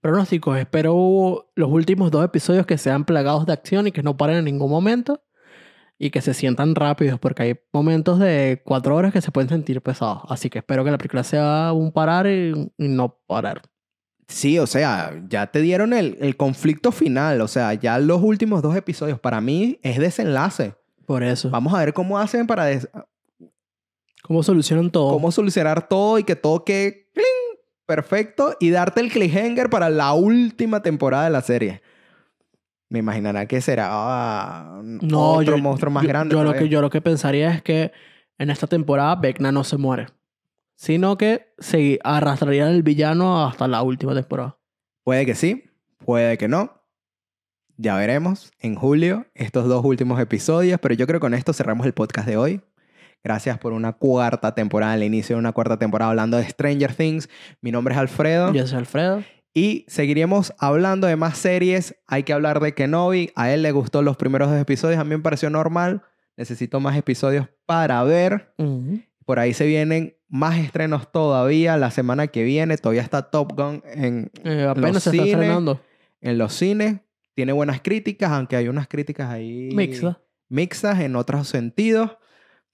Pronósticos. 0.00 0.58
Espero 0.58 1.50
los 1.54 1.70
últimos 1.70 2.10
dos 2.10 2.24
episodios 2.24 2.64
que 2.66 2.78
sean 2.78 3.04
plagados 3.04 3.44
de 3.46 3.52
acción 3.52 3.86
y 3.86 3.92
que 3.92 4.02
no 4.02 4.16
paren 4.16 4.36
en 4.36 4.44
ningún 4.46 4.70
momento. 4.70 5.22
Y 6.02 6.10
que 6.10 6.22
se 6.22 6.32
sientan 6.32 6.74
rápidos, 6.74 7.20
porque 7.20 7.42
hay 7.42 7.60
momentos 7.74 8.18
de 8.18 8.62
cuatro 8.64 8.96
horas 8.96 9.12
que 9.12 9.20
se 9.20 9.30
pueden 9.30 9.50
sentir 9.50 9.82
pesados. 9.82 10.22
Así 10.30 10.48
que 10.48 10.60
espero 10.60 10.82
que 10.82 10.90
la 10.90 10.96
película 10.96 11.22
sea 11.24 11.72
un 11.74 11.92
parar 11.92 12.26
y, 12.26 12.52
y 12.78 12.88
no 12.88 13.18
parar. 13.26 13.60
Sí, 14.26 14.58
o 14.58 14.66
sea, 14.66 15.12
ya 15.28 15.48
te 15.48 15.60
dieron 15.60 15.92
el, 15.92 16.16
el 16.20 16.38
conflicto 16.38 16.90
final. 16.90 17.42
O 17.42 17.48
sea, 17.48 17.74
ya 17.74 17.98
los 17.98 18.22
últimos 18.22 18.62
dos 18.62 18.74
episodios 18.76 19.20
para 19.20 19.42
mí 19.42 19.78
es 19.82 19.98
desenlace. 19.98 20.74
Por 21.04 21.22
eso. 21.22 21.50
Vamos 21.50 21.74
a 21.74 21.80
ver 21.80 21.92
cómo 21.92 22.18
hacen 22.18 22.46
para 22.46 22.64
des- 22.64 22.88
¿Cómo 24.22 24.42
solucionan 24.42 24.90
todo? 24.90 25.12
cómo 25.12 25.30
solucionar 25.32 25.86
todo 25.88 26.18
y 26.18 26.24
que 26.24 26.36
todo 26.36 26.64
quede 26.64 27.10
¡cling! 27.12 27.58
perfecto 27.84 28.56
y 28.60 28.70
darte 28.70 29.00
el 29.00 29.10
cliffhanger 29.10 29.68
para 29.68 29.90
la 29.90 30.12
última 30.12 30.80
temporada 30.82 31.24
de 31.24 31.30
la 31.30 31.42
serie. 31.42 31.82
Me 32.90 32.98
imaginará 32.98 33.46
que 33.46 33.60
será 33.60 33.88
ah, 33.90 34.80
No, 34.82 35.32
otro 35.34 35.56
yo, 35.56 35.62
monstruo 35.62 35.90
más 35.92 36.02
yo- 36.02 36.08
grande. 36.08 36.32
Yo 36.34 36.40
lo, 36.40 36.50
todavía. 36.50 36.62
que, 36.62 36.68
yo 36.68 36.80
lo 36.82 36.90
que 36.90 37.00
pensaría 37.00 37.50
es 37.52 37.62
que 37.62 37.92
en 38.38 38.50
esta 38.50 38.66
temporada 38.66 39.14
Vecna 39.16 39.52
no 39.52 39.64
se 39.64 39.76
muere. 39.76 40.06
Sino 40.76 41.16
que 41.16 41.52
se 41.58 41.98
arrastraría 42.02 42.68
el 42.68 42.82
villano 42.82 43.46
hasta 43.46 43.68
la 43.68 43.82
última 43.82 44.14
temporada. 44.14 44.58
Puede 45.04 45.24
que 45.26 45.34
sí, 45.34 45.64
puede 46.04 46.36
que 46.36 46.48
no. 46.48 46.82
Ya 47.76 47.96
veremos 47.96 48.50
en 48.58 48.74
julio 48.74 49.26
estos 49.34 49.66
dos 49.68 49.84
últimos 49.84 50.20
episodios, 50.20 50.78
pero 50.80 50.94
yo 50.94 51.06
creo 51.06 51.20
que 51.20 51.24
con 51.24 51.34
esto 51.34 51.52
cerramos 51.52 51.86
el 51.86 51.92
podcast 51.94 52.26
de 52.26 52.36
hoy. 52.36 52.60
Gracias 53.22 53.58
por 53.58 53.72
una 53.72 53.92
cuarta 53.92 54.54
temporada, 54.54 54.94
el 54.94 55.02
inicio 55.02 55.36
de 55.36 55.40
una 55.40 55.52
cuarta 55.52 55.78
temporada 55.78 56.10
hablando 56.10 56.38
de 56.38 56.48
Stranger 56.48 56.94
Things. 56.94 57.28
Mi 57.60 57.70
nombre 57.70 57.94
es 57.94 58.00
Alfredo 58.00 58.52
Yo 58.52 58.66
soy 58.66 58.78
Alfredo. 58.78 59.22
Y 59.54 59.84
seguiremos 59.88 60.54
hablando 60.58 61.06
de 61.06 61.16
más 61.16 61.38
series. 61.38 61.96
Hay 62.06 62.22
que 62.22 62.32
hablar 62.32 62.60
de 62.60 62.74
Kenobi. 62.74 63.30
A 63.34 63.50
él 63.52 63.62
le 63.62 63.72
gustó 63.72 64.02
los 64.02 64.16
primeros 64.16 64.50
dos 64.50 64.60
episodios, 64.60 64.98
a 65.00 65.04
mí 65.04 65.10
me 65.10 65.18
pareció 65.22 65.50
normal. 65.50 66.02
Necesito 66.36 66.80
más 66.80 66.96
episodios 66.96 67.48
para 67.66 68.02
ver. 68.04 68.54
Por 69.26 69.38
ahí 69.38 69.52
se 69.52 69.66
vienen 69.66 70.16
más 70.28 70.58
estrenos 70.58 71.10
todavía. 71.12 71.76
La 71.76 71.90
semana 71.90 72.28
que 72.28 72.42
viene 72.44 72.76
todavía 72.78 73.02
está 73.02 73.30
Top 73.30 73.52
Gun 73.56 73.82
en, 73.84 74.30
Eh, 74.44 74.66
apenas 74.68 74.94
Los 74.94 75.02
se 75.02 75.10
está 75.10 75.22
cines. 75.24 75.32
estrenando. 75.32 75.80
en 76.20 76.38
los 76.38 76.52
cines. 76.54 77.00
Tiene 77.34 77.52
buenas 77.52 77.80
críticas, 77.80 78.30
aunque 78.32 78.56
hay 78.56 78.68
unas 78.68 78.86
críticas 78.88 79.30
ahí 79.30 79.70
Mixta. 79.74 80.20
mixtas 80.48 81.00
en 81.00 81.16
otros 81.16 81.48
sentidos. 81.48 82.16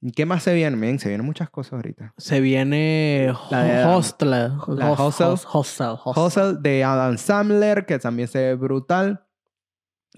¿Y 0.00 0.12
¿Qué 0.12 0.26
más 0.26 0.42
se 0.42 0.54
viene? 0.54 0.76
Miren, 0.76 0.98
se 0.98 1.08
vienen 1.08 1.26
muchas 1.26 1.48
cosas 1.50 1.72
ahorita. 1.74 2.12
Se 2.18 2.40
viene 2.40 3.32
La 3.50 3.62
de- 3.64 3.84
Hostel. 3.86 4.30
la 4.30 4.92
Hostel. 4.92 5.36
Hostel. 5.52 5.96
Hustle 6.14 6.54
de 6.60 6.84
Adam 6.84 7.16
Sandler, 7.18 7.86
que 7.86 7.98
también 7.98 8.28
se 8.28 8.38
ve 8.38 8.54
brutal. 8.54 9.26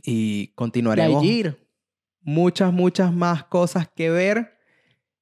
Y 0.03 0.49
continuaremos 0.55 1.25
muchas, 2.23 2.73
muchas 2.73 3.13
más 3.13 3.45
cosas 3.45 3.89
que 3.95 4.11
ver, 4.11 4.59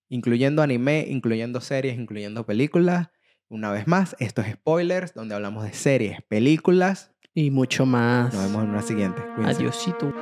incluyendo 0.09 0.63
anime, 0.63 1.07
incluyendo 1.09 1.61
series, 1.61 1.99
incluyendo 1.99 2.45
películas. 2.47 3.09
Una 3.49 3.71
vez 3.71 3.87
más, 3.87 4.17
esto 4.19 4.43
es 4.43 4.53
Spoilers, 4.55 5.15
donde 5.15 5.35
hablamos 5.35 5.65
de 5.65 5.73
series, 5.73 6.19
películas. 6.29 7.13
Y 7.33 7.51
mucho 7.51 7.85
más. 7.87 8.33
Nos 8.35 8.45
vemos 8.45 8.65
en 8.65 8.71
una 8.71 8.83
siguiente. 8.83 9.23
Cuídense. 9.35 9.61
Adiosito. 9.61 10.13